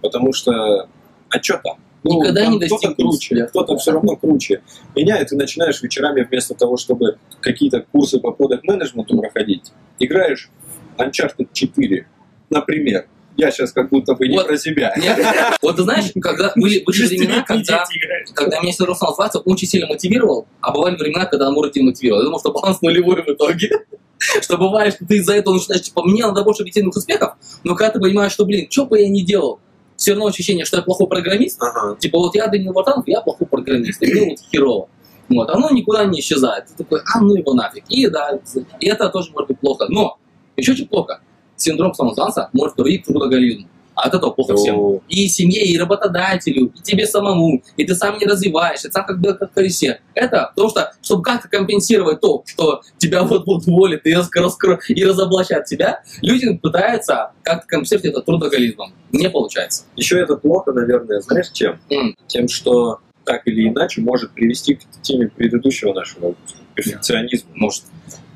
потому 0.01 0.33
что, 0.33 0.87
а 1.29 1.41
что 1.41 1.59
там? 1.63 1.77
Никогда 2.03 2.45
там 2.45 2.53
не 2.53 2.65
кто-то 2.65 2.95
круче, 2.95 3.45
кто-то 3.45 3.77
все 3.77 3.91
равно 3.91 4.15
круче. 4.15 4.61
Меня 4.95 5.21
и 5.21 5.25
ты 5.25 5.35
начинаешь 5.35 5.83
вечерами 5.83 6.23
вместо 6.23 6.55
того, 6.55 6.77
чтобы 6.77 7.17
какие-то 7.41 7.85
курсы 7.91 8.19
по 8.19 8.31
продакт 8.31 8.63
менеджменту 8.63 9.17
проходить, 9.19 9.71
играешь 9.99 10.49
Uncharted 10.97 11.49
4, 11.53 12.07
например. 12.49 13.05
Я 13.37 13.49
сейчас 13.51 13.71
как 13.71 13.89
будто 13.89 14.13
бы 14.13 14.27
не 14.27 14.35
Вот. 14.37 14.47
про 14.47 14.57
себя. 14.57 14.93
Нет. 14.97 15.17
Вот 15.61 15.75
ты 15.77 15.83
знаешь, 15.83 16.11
когда 16.21 16.51
были, 16.55 16.83
были 16.83 17.07
времена, 17.07 17.43
когда, 17.47 17.83
когда 18.33 18.59
меня 18.59 18.71
синдром 18.73 18.95
самозванца 18.95 19.39
очень 19.39 19.67
сильно 19.67 19.87
мотивировал, 19.87 20.47
а 20.59 20.71
бывали 20.71 20.95
времена, 20.95 21.25
когда 21.25 21.47
он 21.47 21.53
может 21.53 21.73
демотивировал. 21.73 22.21
Я 22.21 22.25
думал, 22.25 22.39
что 22.39 22.51
баланс 22.51 22.81
нулевой 22.81 23.23
в 23.23 23.27
итоге. 23.29 23.69
Что 24.41 24.57
бывает, 24.57 24.93
что 24.93 25.05
ты 25.07 25.17
из-за 25.17 25.33
этого 25.33 25.55
начинаешь, 25.55 25.81
типа, 25.81 26.03
мне 26.03 26.23
надо 26.23 26.43
больше 26.43 26.61
объективных 26.61 26.95
успехов, 26.95 27.33
но 27.63 27.73
когда 27.73 27.93
ты 27.93 27.99
понимаешь, 27.99 28.31
что, 28.31 28.45
блин, 28.45 28.67
что 28.69 28.85
бы 28.85 28.99
я 28.99 29.09
ни 29.09 29.21
делал, 29.21 29.59
все 29.95 30.11
равно 30.11 30.27
ощущение, 30.27 30.63
что 30.63 30.77
я 30.77 30.83
плохой 30.83 31.07
программист, 31.07 31.57
Ага. 31.59 31.95
типа, 31.99 32.19
вот 32.19 32.35
я 32.35 32.45
Данил 32.45 32.71
Вартанов, 32.71 33.07
я 33.07 33.21
плохой 33.21 33.47
программист, 33.47 33.99
и 34.03 34.11
мне 34.13 34.29
вот 34.29 34.39
херово. 34.51 34.89
Вот, 35.27 35.49
оно 35.49 35.71
никуда 35.71 36.05
не 36.05 36.19
исчезает. 36.19 36.65
Ты 36.67 36.83
такой, 36.83 36.99
а 37.11 37.19
ну 37.19 37.35
его 37.35 37.53
нафиг. 37.55 37.83
И 37.89 38.05
да, 38.07 38.39
и 38.79 38.85
это 38.87 39.09
тоже 39.09 39.31
может 39.31 39.47
быть 39.47 39.59
плохо. 39.59 39.87
Но 39.89 40.17
еще 40.55 40.73
очень 40.73 40.87
плохо. 40.87 41.21
Синдром 41.61 41.93
самозванца 41.93 42.49
может 42.53 42.75
приводить 42.75 43.03
к 43.03 43.07
трудоголизму. 43.07 43.67
А 43.93 44.03
от 44.03 44.13
этого 44.15 44.31
плохо 44.31 44.55
всем. 44.55 44.75
Ну, 44.77 45.03
И 45.09 45.27
семье, 45.27 45.63
и 45.65 45.77
работодателю, 45.77 46.71
и 46.75 46.81
тебе 46.81 47.05
самому, 47.05 47.61
и 47.75 47.85
ты 47.85 47.93
сам 47.93 48.17
не 48.17 48.25
развиваешься, 48.25 48.87
ты 48.87 48.93
сам 48.93 49.05
как 49.05 49.19
бы 49.19 49.33
как 49.33 49.51
в 49.51 49.53
колесе. 49.53 49.99
Это 50.13 50.51
потому 50.55 50.69
что, 50.69 50.93
чтобы 51.01 51.23
как-то 51.23 51.49
компенсировать 51.49 52.21
то, 52.21 52.43
что 52.45 52.81
тебя 52.97 53.23
вот-вот 53.23 53.67
уволят 53.67 54.05
и, 54.05 54.13
раскро- 54.13 54.79
и 54.87 55.03
разоблачат 55.05 55.65
тебя, 55.65 56.01
люди 56.21 56.57
пытаются 56.57 57.31
как-то 57.43 57.67
компенсировать 57.67 58.05
это 58.05 58.21
трудоголизмом. 58.21 58.93
Не 59.11 59.29
получается. 59.29 59.83
Еще 59.97 60.19
это 60.19 60.37
плохо, 60.37 60.71
наверное, 60.71 61.19
знаешь 61.19 61.49
чем? 61.49 61.79
М. 61.89 62.15
Тем, 62.27 62.47
что 62.47 62.99
так 63.25 63.45
или 63.45 63.67
иначе 63.67 64.01
может 64.01 64.31
привести 64.31 64.75
к 64.75 64.79
теме 65.01 65.27
предыдущего 65.27 65.93
нашего 65.93 66.29
выпуска, 66.29 66.57
к 66.71 66.75
перфекционизму. 66.75 67.49
Может. 67.55 67.83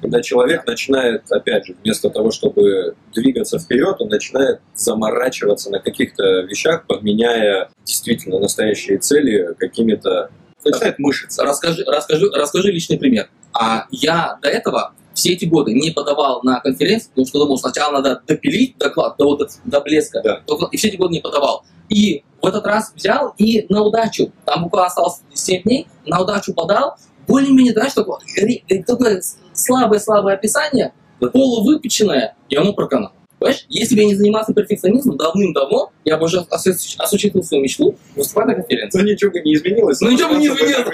Когда 0.05 0.21
человек 0.21 0.67
начинает, 0.67 1.23
опять 1.31 1.65
же, 1.65 1.75
вместо 1.83 2.11
того, 2.11 2.29
чтобы 2.29 2.95
двигаться 3.11 3.57
вперед, 3.57 3.95
он 3.97 4.09
начинает 4.09 4.59
заморачиваться 4.75 5.71
на 5.71 5.79
каких-то 5.79 6.41
вещах, 6.41 6.85
подменяя 6.85 7.71
действительно 7.85 8.37
настоящие 8.37 8.99
цели 8.99 9.55
какими-то... 9.57 10.29
Начинает 10.63 10.99
мышиться. 10.99 11.43
Расскажи, 11.43 11.83
расскажи, 11.87 12.27
расскажи 12.31 12.71
личный 12.71 12.99
пример. 12.99 13.31
А 13.51 13.87
я 13.89 14.37
до 14.43 14.47
этого 14.47 14.93
все 15.15 15.33
эти 15.33 15.45
годы 15.45 15.73
не 15.73 15.89
подавал 15.89 16.41
на 16.43 16.59
конференции, 16.59 17.09
потому 17.09 17.25
что 17.25 17.39
думал, 17.39 17.57
сначала 17.57 17.93
надо 17.93 18.21
допилить 18.27 18.77
доклад 18.77 19.15
до, 19.17 19.25
вот, 19.25 19.49
до 19.63 19.81
блеска. 19.81 20.21
Да. 20.23 20.41
И 20.71 20.77
все 20.77 20.89
эти 20.89 20.97
годы 20.97 21.13
не 21.13 21.21
подавал. 21.21 21.65
И 21.89 22.23
в 22.43 22.45
этот 22.45 22.67
раз 22.67 22.93
взял 22.95 23.33
и 23.39 23.65
на 23.69 23.81
удачу, 23.81 24.31
там 24.45 24.65
буквально 24.65 24.85
осталось 24.85 25.21
7 25.33 25.63
дней, 25.63 25.87
на 26.05 26.21
удачу 26.21 26.53
подал, 26.53 26.95
более-менее, 27.27 27.73
знаешь, 27.73 27.93
такое, 27.93 28.19
ре- 28.37 28.63
э, 28.69 28.83
такое 28.83 29.21
слабое-слабое 29.55 30.35
описание, 30.35 30.93
полувыпеченное, 31.19 32.35
и 32.49 32.55
оно 32.55 32.73
проканало. 32.73 33.13
Понимаешь, 33.39 33.65
если 33.67 33.95
бы 33.95 34.01
я 34.01 34.07
не 34.07 34.15
занимался 34.15 34.53
перфекционизмом 34.53 35.17
давным-давно, 35.17 35.91
я 36.05 36.17
бы 36.17 36.25
уже 36.25 36.45
осущ- 36.49 36.95
осуществил 36.97 37.43
свою 37.43 37.63
мечту 37.63 37.95
выступать 38.15 38.47
на 38.47 38.55
конференции. 38.55 38.99
Ну, 38.99 39.05
ничего 39.05 39.31
бы 39.31 39.39
не 39.41 39.55
изменилось. 39.55 39.99
Ну 40.01 40.09
ничего 40.09 40.29
бы 40.29 40.37
не 40.37 40.47
изменилось. 40.47 40.85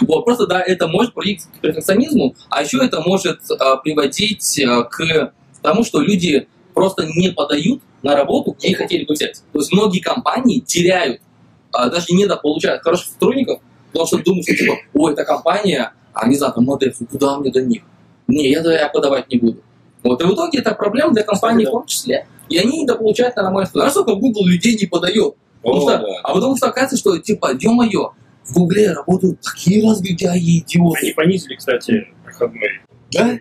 Вот, 0.00 0.24
просто, 0.24 0.46
да, 0.46 0.62
это 0.62 0.88
может 0.88 1.12
приводить 1.12 1.42
к 1.42 1.60
перфекционизму, 1.60 2.34
а 2.48 2.62
еще 2.62 2.78
это 2.82 3.00
может 3.02 3.40
а, 3.50 3.76
приводить 3.76 4.58
а, 4.60 4.84
к 4.84 5.32
тому, 5.62 5.84
что 5.84 6.00
люди 6.00 6.48
просто 6.72 7.06
не 7.14 7.30
подают 7.30 7.82
на 8.02 8.16
работу, 8.16 8.56
где 8.58 8.68
их 8.68 8.78
хотели 8.78 9.04
бы 9.04 9.14
взять. 9.14 9.42
То 9.52 9.58
есть 9.58 9.72
многие 9.72 10.00
компании 10.00 10.60
теряют, 10.60 11.20
а, 11.72 11.90
даже 11.90 12.06
не 12.10 12.26
получают 12.26 12.82
хороших 12.82 13.08
сотрудников, 13.12 13.60
потому 13.92 14.06
что 14.06 14.18
думают, 14.18 14.44
что 14.44 14.56
типа, 14.56 14.76
ой, 14.94 15.12
эта 15.12 15.24
компания, 15.24 15.92
а 16.14 16.28
не 16.28 16.36
знаю, 16.36 16.52
там 16.52 16.64
модель, 16.64 16.94
куда 17.10 17.38
мне 17.38 17.50
до 17.50 17.62
них? 17.62 17.82
Не, 18.28 18.50
я, 18.50 18.60
я 18.62 18.88
подавать 18.88 19.28
не 19.30 19.38
буду. 19.38 19.60
Вот, 20.02 20.20
и 20.22 20.24
в 20.24 20.34
итоге 20.34 20.58
это 20.60 20.74
проблема 20.74 21.12
для 21.12 21.22
компаний 21.22 21.66
в 21.66 21.70
том 21.70 21.86
числе. 21.86 22.26
И 22.48 22.58
они 22.58 22.82
недополучают 22.82 23.36
нормально. 23.36 23.68
Знаешь, 23.72 23.92
сколько 23.92 24.14
Google 24.14 24.46
людей 24.46 24.76
не 24.80 24.86
подает? 24.86 25.34
Потому 25.62 25.78
О, 25.86 25.88
что- 25.90 25.98
да. 25.98 26.04
а 26.22 26.34
потом 26.34 26.56
что 26.56 26.66
оказывается, 26.66 26.96
что 26.98 27.18
типа, 27.18 27.52
ё-моё, 27.58 28.12
в 28.44 28.52
Гугле 28.54 28.92
работают 28.92 29.40
такие 29.40 29.82
разгильдяи 29.88 30.28
Они 30.38 30.58
идиоты. 30.60 31.14
понизили, 31.14 31.54
кстати, 31.56 32.08
проходной. 32.22 32.68
Да? 33.14 33.38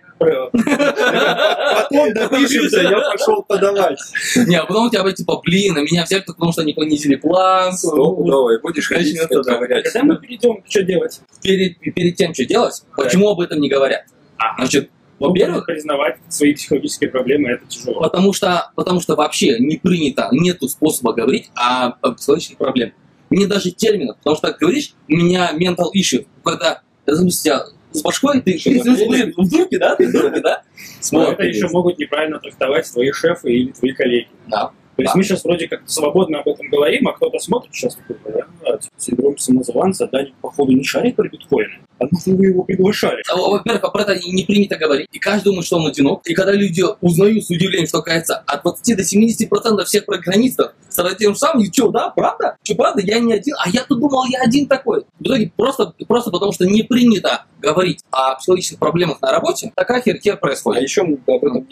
Потом 1.75 2.13
допишемся, 2.13 2.81
я 2.81 2.99
пошел 3.11 3.43
подавать. 3.43 3.99
Не, 4.47 4.55
а 4.55 4.65
потом 4.65 4.87
у 4.87 4.89
тебя 4.89 5.11
типа, 5.11 5.41
блин, 5.43 5.77
а 5.77 5.81
меня 5.81 6.03
взяли 6.03 6.21
только 6.21 6.35
потому, 6.35 6.51
что 6.53 6.61
они 6.61 6.73
понизили 6.73 7.15
план. 7.15 7.73
Стопудово, 7.73 8.55
и 8.55 8.61
будешь 8.61 8.87
ходить 8.87 9.19
да. 9.29 9.41
ковырять. 9.41 9.85
Когда 9.85 10.03
мы 10.03 10.17
перейдем, 10.17 10.63
что 10.67 10.83
делать? 10.83 11.21
Перед, 11.41 11.79
перед 11.79 12.15
тем, 12.15 12.33
что 12.33 12.45
делать, 12.45 12.83
почему 12.95 13.29
об 13.29 13.39
этом 13.39 13.59
не 13.59 13.69
говорят? 13.69 14.05
А. 14.37 14.55
Значит, 14.57 14.89
Во-первых, 15.19 15.57
во-первых, 15.57 15.65
признавать 15.65 16.17
свои 16.29 16.53
психологические 16.53 17.09
проблемы 17.09 17.49
это 17.49 17.65
тяжело. 17.67 18.01
потому 18.01 18.33
что, 18.33 18.71
потому 18.75 18.99
что 18.99 19.15
вообще 19.15 19.59
не 19.59 19.77
принято, 19.77 20.29
нету 20.31 20.67
способа 20.67 21.13
говорить 21.13 21.49
о, 21.55 21.87
о 22.01 22.11
психологических 22.11 22.57
проблемах. 22.57 22.93
Нет 23.29 23.49
даже 23.49 23.71
терминов, 23.71 24.17
потому 24.17 24.35
что 24.35 24.55
говоришь, 24.59 24.93
у 25.07 25.13
меня 25.13 25.51
mental 25.57 25.87
issue, 25.95 26.25
когда, 26.43 26.81
тебя 27.05 27.65
с 27.93 28.01
башкой, 28.01 28.41
ты, 28.41 28.59
блин, 29.07 29.33
в 29.37 29.49
дурке, 29.49 29.79
да? 29.79 29.95
Ты 29.95 30.07
в 30.07 30.11
дурке, 30.11 30.41
да? 30.41 30.63
Но 31.11 31.31
это 31.31 31.43
еще 31.43 31.67
могут 31.69 31.97
неправильно 31.97 32.39
трактовать 32.39 32.91
твои 32.91 33.11
шефы 33.11 33.51
или 33.51 33.71
твои 33.71 33.91
коллеги. 33.91 34.27
Да. 34.47 34.71
То 34.95 35.01
есть 35.01 35.13
Да. 35.13 35.17
мы 35.17 35.23
сейчас 35.23 35.43
вроде 35.43 35.67
как 35.67 35.81
свободно 35.85 36.39
об 36.39 36.47
этом 36.47 36.67
говорим, 36.69 37.07
а 37.07 37.13
кто-то 37.13 37.39
смотрит 37.39 37.73
сейчас 37.73 37.95
такой, 37.95 38.17
«А, 38.65 38.77
синдром 38.97 39.37
самозванца, 39.37 40.07
да, 40.11 40.19
походу 40.41 40.71
не 40.71 40.83
шарит 40.83 41.15
про 41.15 41.27
биткоины. 41.27 41.73
А 41.99 42.05
может 42.11 42.27
вы 42.27 42.45
его 42.47 42.63
приглашали? 42.63 43.21
А, 43.31 43.35
Во-первых, 43.37 43.83
а 43.83 43.89
про 43.89 44.01
это 44.01 44.15
не 44.27 44.43
принято 44.43 44.75
говорить. 44.77 45.07
И 45.11 45.19
каждый 45.19 45.45
думает, 45.45 45.65
что 45.65 45.77
он 45.77 45.87
одинок. 45.87 46.21
И 46.25 46.33
когда 46.33 46.51
люди 46.51 46.83
узнают 47.01 47.45
с 47.45 47.49
удивлением, 47.49 47.87
что, 47.87 48.01
кажется, 48.01 48.37
от 48.45 48.63
20 48.63 48.97
до 48.97 49.03
70 49.03 49.47
процентов 49.49 49.87
всех 49.87 50.05
программистов 50.05 50.73
страдают 50.89 51.19
тем 51.19 51.33
же 51.33 51.39
самым, 51.39 51.63
и 51.63 51.71
что, 51.71 51.89
да, 51.89 52.09
правда? 52.09 52.57
Что, 52.63 52.75
правда? 52.75 53.01
Я 53.03 53.19
не 53.19 53.33
один. 53.33 53.55
А 53.63 53.69
я 53.69 53.83
тут 53.83 53.99
думал, 53.99 54.25
я 54.25 54.41
один 54.41 54.67
такой. 54.67 55.03
В 55.19 55.23
итоге 55.23 55.51
просто, 55.55 55.93
просто 56.07 56.29
потому, 56.31 56.51
что 56.51 56.65
не 56.65 56.83
принято 56.83 57.45
говорить 57.61 58.01
о 58.11 58.35
психологических 58.35 58.79
проблемах 58.79 59.21
на 59.21 59.31
работе, 59.31 59.71
такая 59.75 60.01
хер, 60.01 60.17
хер 60.19 60.33
А 60.33 60.37
происходит. 60.37 60.83
еще 60.83 61.03
мы 61.03 61.17
об 61.27 61.43
этом 61.45 61.55
не 61.57 61.63